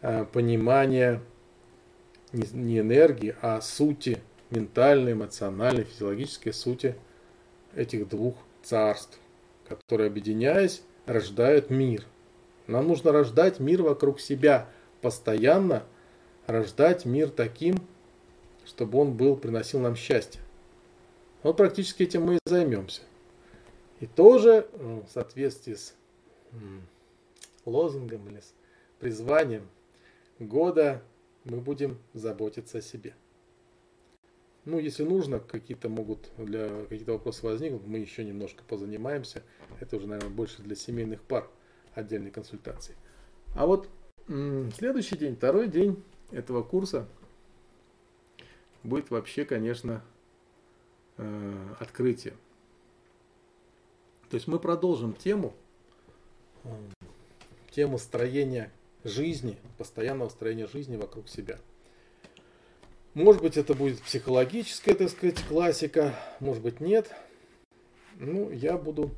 э, 0.00 0.24
понимания 0.24 1.20
не 2.32 2.78
энергии, 2.78 3.34
а 3.42 3.60
сути, 3.60 4.18
ментальной, 4.50 5.12
эмоциональной, 5.12 5.84
физиологической 5.84 6.52
сути 6.52 6.94
этих 7.74 8.08
двух 8.08 8.36
царств, 8.62 9.18
которые, 9.68 10.08
объединяясь, 10.08 10.82
рождают 11.08 11.70
мир– 11.70 12.04
нам 12.68 12.86
нужно 12.86 13.12
рождать 13.12 13.60
мир 13.60 13.82
вокруг 13.82 14.20
себя, 14.20 14.68
постоянно 15.00 15.84
рождать 16.46 17.06
мир 17.06 17.30
таким, 17.30 17.76
чтобы 18.66 18.98
он 18.98 19.16
был, 19.16 19.36
приносил 19.36 19.80
нам 19.80 19.96
счастье. 19.96 20.42
Вот 21.42 21.56
практически 21.56 22.02
этим 22.02 22.24
мы 22.24 22.34
и 22.34 22.38
займемся. 22.44 23.00
И 24.00 24.06
тоже 24.06 24.68
ну, 24.78 25.02
в 25.02 25.10
соответствии 25.10 25.74
с 25.74 25.94
лозунгом 27.64 28.28
или 28.28 28.40
с 28.40 28.52
призванием 29.00 29.66
года 30.38 31.02
мы 31.44 31.62
будем 31.62 31.98
заботиться 32.12 32.78
о 32.78 32.82
себе. 32.82 33.14
Ну, 34.68 34.78
если 34.78 35.02
нужно, 35.02 35.40
какие-то 35.40 35.88
могут 35.88 36.30
для 36.36 36.68
какие-то 36.84 37.12
вопросы 37.12 37.46
возникнут, 37.46 37.86
мы 37.86 38.00
еще 38.00 38.22
немножко 38.22 38.62
позанимаемся. 38.64 39.42
Это 39.80 39.96
уже, 39.96 40.06
наверное, 40.06 40.28
больше 40.28 40.60
для 40.60 40.76
семейных 40.76 41.22
пар 41.22 41.48
отдельной 41.94 42.30
консультации. 42.30 42.94
А 43.54 43.64
вот 43.64 43.88
следующий 44.26 45.16
день, 45.16 45.36
второй 45.36 45.68
день 45.68 46.04
этого 46.32 46.62
курса 46.62 47.08
будет 48.82 49.08
вообще, 49.08 49.46
конечно, 49.46 50.04
э, 51.16 51.74
открытие. 51.80 52.34
То 54.28 54.34
есть 54.34 54.48
мы 54.48 54.58
продолжим 54.58 55.14
тему, 55.14 55.54
тему 57.70 57.96
строения 57.96 58.70
жизни, 59.02 59.56
постоянного 59.78 60.28
строения 60.28 60.66
жизни 60.66 60.96
вокруг 60.96 61.26
себя. 61.26 61.58
Может 63.18 63.42
быть, 63.42 63.56
это 63.56 63.74
будет 63.74 64.00
психологическая, 64.00 64.94
так 64.94 65.10
сказать, 65.10 65.42
классика, 65.48 66.14
может 66.40 66.62
быть, 66.62 66.80
нет. 66.80 67.10
Ну, 68.18 68.50
я 68.50 68.76
буду 68.76 69.12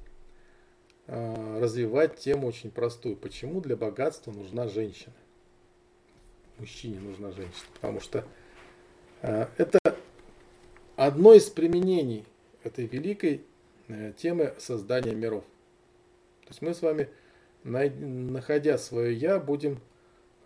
Э, 1.13 1.59
развивать 1.61 2.19
тему 2.19 2.47
очень 2.47 2.71
простую. 2.71 3.17
Почему 3.17 3.61
для 3.61 3.77
богатства 3.77 4.31
нужна 4.31 4.69
женщина? 4.69 5.13
Мужчине 6.57 7.01
нужна 7.01 7.33
женщина. 7.33 7.67
Потому 7.75 7.99
что 7.99 8.25
э, 9.23 9.49
это 9.57 9.81
одно 10.95 11.35
из 11.35 11.51
применений 11.51 12.25
этой 12.63 12.87
великой 12.87 13.43
э, 13.89 14.13
темы 14.17 14.55
создания 14.59 15.13
миров. 15.13 15.43
То 16.43 16.51
есть 16.51 16.63
мы 16.63 16.75
с 16.75 16.81
вами 16.83 17.09
находя 17.65 18.79
свое 18.79 19.13
я, 19.13 19.39
будем 19.39 19.81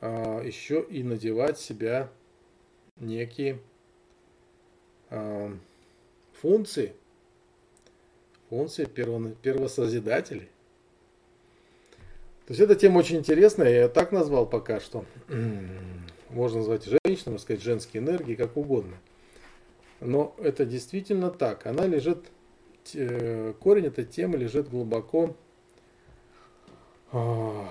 а, 0.00 0.42
еще 0.42 0.84
и 0.90 1.05
надевать 1.05 1.61
себя 1.61 2.11
некие 2.97 3.59
а, 5.11 5.57
функции, 6.40 6.92
функции 8.49 8.84
перво, 8.84 9.30
первосозидателей. 9.30 10.49
То 12.47 12.51
есть 12.53 12.61
эта 12.61 12.74
тема 12.74 12.99
очень 12.99 13.16
интересная, 13.16 13.70
я 13.70 13.82
ее 13.82 13.88
так 13.88 14.12
назвал 14.12 14.47
пока 14.47 14.80
что. 14.80 15.05
Можно 16.30 16.59
назвать 16.59 16.84
женщину, 16.84 17.32
можно 17.32 17.38
сказать 17.38 17.62
женские 17.62 18.03
энергии, 18.03 18.34
как 18.34 18.57
угодно. 18.57 18.97
Но 20.01 20.34
это 20.38 20.66
действительно 20.66 21.30
так. 21.30 21.64
Она 21.66 21.86
лежит, 21.86 22.26
э, 22.92 23.55
корень 23.61 23.86
этой 23.86 24.05
темы 24.05 24.36
лежит 24.36 24.68
глубоко, 24.68 25.36
а, 27.12 27.68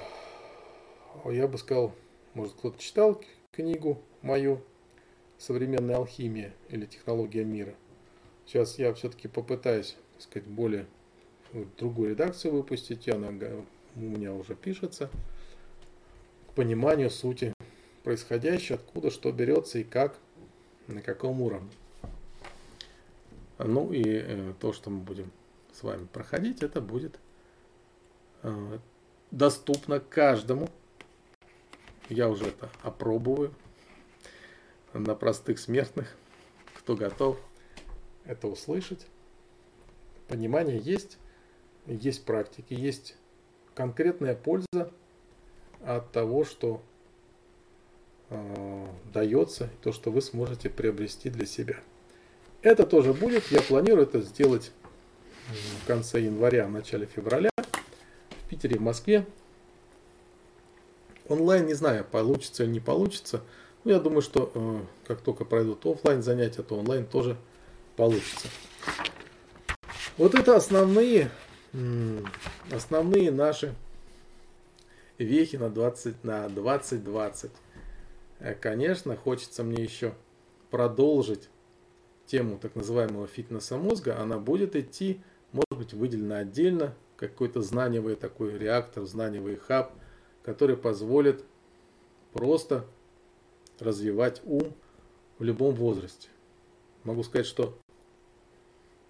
я 1.26 1.48
бы 1.50 1.58
сказал, 1.58 1.94
может 2.34 2.54
кто-то 2.54 2.82
читал 2.82 3.22
книгу 3.52 4.02
мою 4.22 4.62
«Современная 5.46 5.98
алхимия» 5.98 6.54
или 6.70 6.86
«Технология 6.86 7.44
мира». 7.44 7.74
Сейчас 8.46 8.80
я 8.80 8.94
все-таки 8.94 9.28
попытаюсь, 9.28 9.98
так 10.14 10.22
сказать, 10.22 10.48
более 10.48 10.86
другую 11.78 12.12
редакцию 12.12 12.54
выпустить. 12.54 13.10
Она 13.10 13.28
у 13.28 14.00
меня 14.00 14.34
уже 14.34 14.56
пишется. 14.56 15.10
К 16.48 16.54
пониманию 16.54 17.10
сути 17.10 17.54
происходящего, 18.06 18.80
откуда 18.80 19.12
что 19.12 19.34
берется 19.34 19.80
и 19.80 19.84
как, 19.84 20.18
на 20.88 21.02
каком 21.02 21.42
уровне. 21.42 21.72
Ну 23.60 23.92
и 23.92 24.02
э, 24.06 24.54
то, 24.62 24.72
что 24.72 24.92
мы 24.92 25.02
будем 25.02 25.30
с 25.74 25.84
вами 25.84 26.06
проходить, 26.06 26.64
это 26.64 26.80
будет 26.80 27.20
э, 28.44 28.80
доступно 29.30 30.00
каждому. 30.00 30.70
Я 32.08 32.30
уже 32.30 32.46
это 32.46 32.70
опробую 32.82 33.54
на 34.94 35.16
простых 35.16 35.60
смертных, 35.60 36.16
кто 36.76 36.96
готов 36.96 37.38
это 38.26 38.48
услышать. 38.48 39.06
Понимание 40.28 40.78
есть, 40.78 41.18
есть 41.86 42.26
практики, 42.26 42.74
есть 42.74 43.16
конкретная 43.76 44.36
польза 44.36 44.92
от 45.82 46.12
того, 46.12 46.46
что 46.46 46.82
э, 48.30 48.88
дается, 49.14 49.70
то, 49.82 49.92
что 49.92 50.12
вы 50.12 50.22
сможете 50.22 50.70
приобрести 50.70 51.30
для 51.30 51.46
себя. 51.46 51.76
Это 52.62 52.86
тоже 52.86 53.14
будет, 53.14 53.52
я 53.52 53.62
планирую 53.62 54.08
это 54.08 54.22
сделать 54.22 54.72
в 55.82 55.88
конце 55.88 56.22
января, 56.22 56.68
в 56.68 56.72
начале 56.72 57.06
февраля 57.06 57.50
в 57.58 58.50
Питере, 58.50 58.78
в 58.78 58.82
Москве. 58.82 59.26
Онлайн 61.28 61.66
не 61.66 61.74
знаю, 61.74 62.06
получится 62.06 62.64
или 62.64 62.72
не 62.72 62.80
получится. 62.80 63.42
Но 63.84 63.92
я 63.92 64.00
думаю, 64.00 64.22
что 64.22 64.52
э, 64.54 64.80
как 65.08 65.22
только 65.22 65.44
пройдут 65.44 65.86
офлайн 65.86 66.22
занятия, 66.22 66.64
то 66.64 66.78
онлайн 66.78 67.06
тоже 67.06 67.38
получится. 67.96 68.48
Вот 70.18 70.36
это 70.36 70.56
основные, 70.56 71.32
основные 72.72 73.32
наши 73.32 73.76
вехи 75.18 75.58
на 75.58 75.70
20, 75.70 76.24
на 76.24 76.48
2020. 76.50 77.52
Э, 78.40 78.54
конечно, 78.56 79.16
хочется 79.16 79.64
мне 79.64 79.84
еще 79.84 80.14
продолжить 80.70 81.50
тему 82.26 82.58
так 82.58 82.76
называемого 82.76 83.28
фитнеса 83.28 83.78
мозга. 83.78 84.18
Она 84.20 84.38
будет 84.38 84.76
идти, 84.76 85.22
может 85.52 85.78
быть, 85.78 85.94
выделена 85.94 86.38
отдельно, 86.40 86.96
какой-то 87.18 87.62
знаниевый 87.62 88.16
такой 88.16 88.58
реактор, 88.58 89.04
знаниевый 89.06 89.56
хаб, 89.56 89.94
который 90.44 90.78
позволит 90.78 91.44
просто 92.34 92.86
развивать 93.84 94.42
ум 94.46 94.74
в 95.40 95.44
любом 95.44 95.76
возрасте. 95.76 96.30
Могу 97.04 97.24
сказать, 97.24 97.46
что 97.46 97.78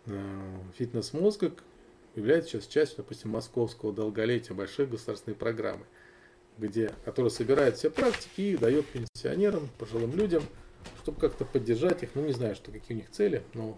э, 0.06 0.58
фитнес 0.78 1.14
мозга 1.14 1.54
является 2.16 2.52
сейчас 2.52 2.68
частью, 2.68 2.98
допустим, 2.98 3.32
московского 3.32 3.94
долголетия, 3.94 4.56
большой 4.56 4.88
государственной 4.88 5.36
программы, 5.36 5.86
где, 6.58 6.92
которая 7.06 7.30
собирает 7.30 7.78
все 7.78 7.90
практики 7.90 8.42
и 8.42 8.58
дает 8.58 8.86
пенсионерам, 8.88 9.70
пожилым 9.78 10.16
людям, 10.16 10.44
чтобы 11.02 11.20
как-то 11.20 11.46
поддержать 11.46 12.04
их. 12.04 12.10
Ну, 12.16 12.26
не 12.26 12.34
знаю, 12.34 12.56
что 12.56 12.72
какие 12.72 12.98
у 12.98 13.00
них 13.00 13.10
цели, 13.10 13.44
но 13.54 13.78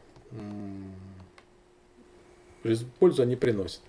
пользу 3.00 3.24
они 3.24 3.36
приносят. 3.36 3.82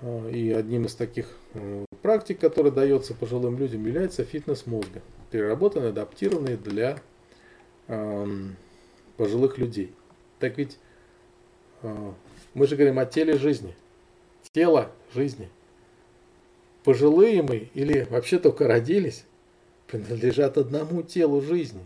А, 0.00 0.28
и 0.28 0.50
одним 0.50 0.86
из 0.86 0.94
таких 0.94 1.28
э, 1.54 1.84
практик, 2.02 2.40
который 2.40 2.72
дается 2.72 3.14
пожилым 3.14 3.58
людям, 3.58 3.84
является 3.86 4.24
фитнес 4.24 4.66
мозга, 4.66 5.02
переработанный, 5.32 5.88
адаптированный 5.88 6.56
для 6.56 6.98
пожилых 9.16 9.58
людей. 9.58 9.92
Так 10.38 10.58
ведь 10.58 10.78
а, 11.82 12.14
мы 12.54 12.66
же 12.66 12.76
говорим 12.76 12.98
о 12.98 13.06
теле 13.06 13.36
жизни. 13.36 13.74
Тело 14.52 14.92
жизни. 15.14 15.48
Пожилые 16.84 17.42
мы 17.42 17.70
или 17.74 18.06
вообще 18.10 18.38
только 18.38 18.66
родились, 18.66 19.24
принадлежат 19.86 20.58
одному 20.58 21.02
телу 21.02 21.40
жизни. 21.40 21.84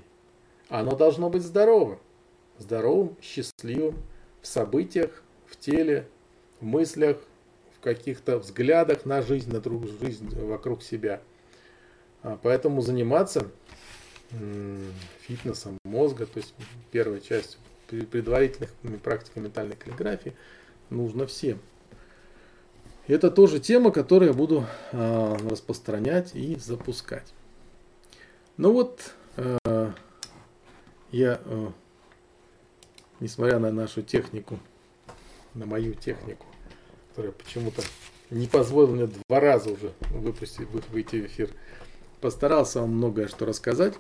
Оно 0.68 0.96
должно 0.96 1.30
быть 1.30 1.42
здоровым. 1.42 1.98
Здоровым, 2.58 3.16
счастливым 3.20 3.96
в 4.40 4.46
событиях, 4.46 5.22
в 5.46 5.56
теле, 5.56 6.08
в 6.60 6.64
мыслях, 6.64 7.18
в 7.76 7.80
каких-то 7.80 8.38
взглядах 8.38 9.04
на 9.04 9.22
жизнь, 9.22 9.52
на 9.52 9.60
друг, 9.60 9.84
жизнь 10.00 10.28
вокруг 10.40 10.82
себя. 10.82 11.20
А, 12.26 12.36
поэтому 12.42 12.80
заниматься 12.80 13.46
фитнесом 15.20 15.78
мозга, 15.84 16.26
то 16.26 16.40
есть 16.40 16.52
первая 16.90 17.20
часть 17.20 17.56
предварительных 17.86 18.72
практик 19.00 19.36
ментальной 19.36 19.76
каллиграфии, 19.76 20.34
нужно 20.90 21.28
всем. 21.28 21.60
Это 23.06 23.30
тоже 23.30 23.60
тема, 23.60 23.92
которую 23.92 24.30
я 24.30 24.36
буду 24.36 24.66
э, 24.90 25.36
распространять 25.48 26.34
и 26.34 26.56
запускать. 26.56 27.32
Ну 28.56 28.72
вот, 28.72 29.14
э, 29.36 29.92
я, 31.12 31.40
э, 31.44 31.68
несмотря 33.20 33.60
на 33.60 33.70
нашу 33.70 34.02
технику, 34.02 34.58
на 35.54 35.66
мою 35.66 35.94
технику, 35.94 36.46
которая 37.10 37.30
почему-то 37.30 37.82
не 38.30 38.48
позволила 38.48 38.96
мне 38.96 39.06
два 39.28 39.38
раза 39.38 39.70
уже 39.70 39.92
выпустить, 40.10 40.66
выйти 40.90 41.22
в 41.22 41.26
эфир, 41.26 41.50
постарался 42.20 42.80
вам 42.80 42.90
многое 42.90 43.28
что 43.28 43.46
рассказать. 43.46 43.94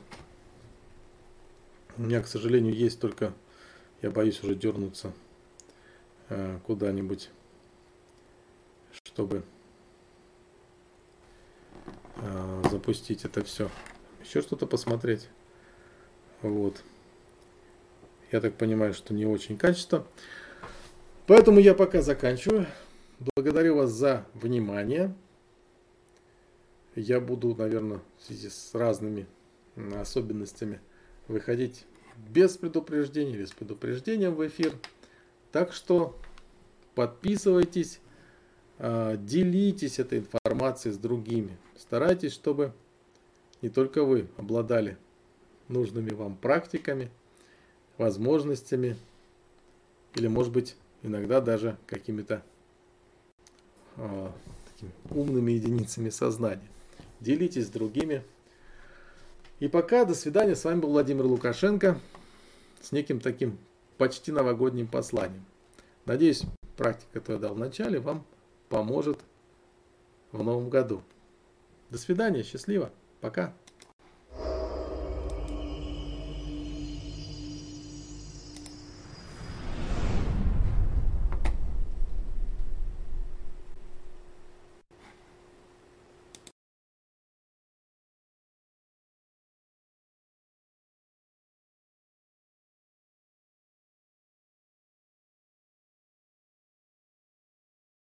У 1.96 2.02
меня, 2.02 2.22
к 2.22 2.26
сожалению, 2.26 2.74
есть 2.74 3.00
только, 3.00 3.32
я 4.02 4.10
боюсь 4.10 4.42
уже 4.42 4.54
дернуться 4.54 5.12
э, 6.28 6.58
куда-нибудь, 6.66 7.30
чтобы 8.92 9.42
э, 12.16 12.62
запустить 12.70 13.24
это 13.24 13.42
все. 13.44 13.70
Еще 14.22 14.42
что-то 14.42 14.66
посмотреть. 14.66 15.28
Вот. 16.42 16.82
Я 18.32 18.40
так 18.40 18.54
понимаю, 18.54 18.92
что 18.92 19.14
не 19.14 19.24
очень 19.24 19.56
качество. 19.56 20.06
Поэтому 21.26 21.60
я 21.60 21.74
пока 21.74 22.02
заканчиваю. 22.02 22.66
Благодарю 23.34 23.76
вас 23.76 23.90
за 23.90 24.26
внимание. 24.34 25.14
Я 26.96 27.20
буду, 27.20 27.54
наверное, 27.54 28.00
в 28.18 28.24
связи 28.24 28.48
с 28.48 28.70
разными 28.74 29.26
особенностями 29.94 30.80
выходить 31.28 31.84
без 32.30 32.56
предупреждения 32.56 33.34
или 33.34 33.44
с 33.44 33.52
предупреждением 33.52 34.34
в 34.34 34.46
эфир. 34.46 34.72
Так 35.52 35.74
что 35.74 36.16
подписывайтесь, 36.94 38.00
а, 38.78 39.16
делитесь 39.16 39.98
этой 39.98 40.20
информацией 40.20 40.94
с 40.94 40.98
другими. 40.98 41.58
Старайтесь, 41.76 42.32
чтобы 42.32 42.72
не 43.60 43.68
только 43.68 44.02
вы 44.02 44.28
обладали 44.38 44.96
нужными 45.68 46.10
вам 46.10 46.34
практиками, 46.34 47.10
возможностями 47.98 48.96
или, 50.14 50.28
может 50.28 50.52
быть, 50.52 50.76
иногда 51.02 51.42
даже 51.42 51.76
какими-то 51.86 52.42
э, 53.96 54.30
умными 55.10 55.52
единицами 55.52 56.08
сознания. 56.10 56.68
Делитесь 57.20 57.66
с 57.66 57.70
другими. 57.70 58.22
И 59.58 59.68
пока, 59.68 60.04
до 60.04 60.14
свидания. 60.14 60.54
С 60.54 60.64
вами 60.64 60.80
был 60.80 60.90
Владимир 60.90 61.24
Лукашенко 61.24 61.98
с 62.80 62.92
неким 62.92 63.20
таким 63.20 63.58
почти 63.98 64.32
новогодним 64.32 64.86
посланием. 64.86 65.44
Надеюсь, 66.04 66.42
практика, 66.76 67.08
которую 67.14 67.36
я 67.36 67.48
дал 67.48 67.54
в 67.54 67.58
начале, 67.58 67.98
вам 67.98 68.24
поможет 68.68 69.18
в 70.32 70.42
новом 70.42 70.68
году. 70.68 71.02
До 71.90 71.98
свидания, 71.98 72.42
счастливо, 72.42 72.90
пока. 73.20 73.54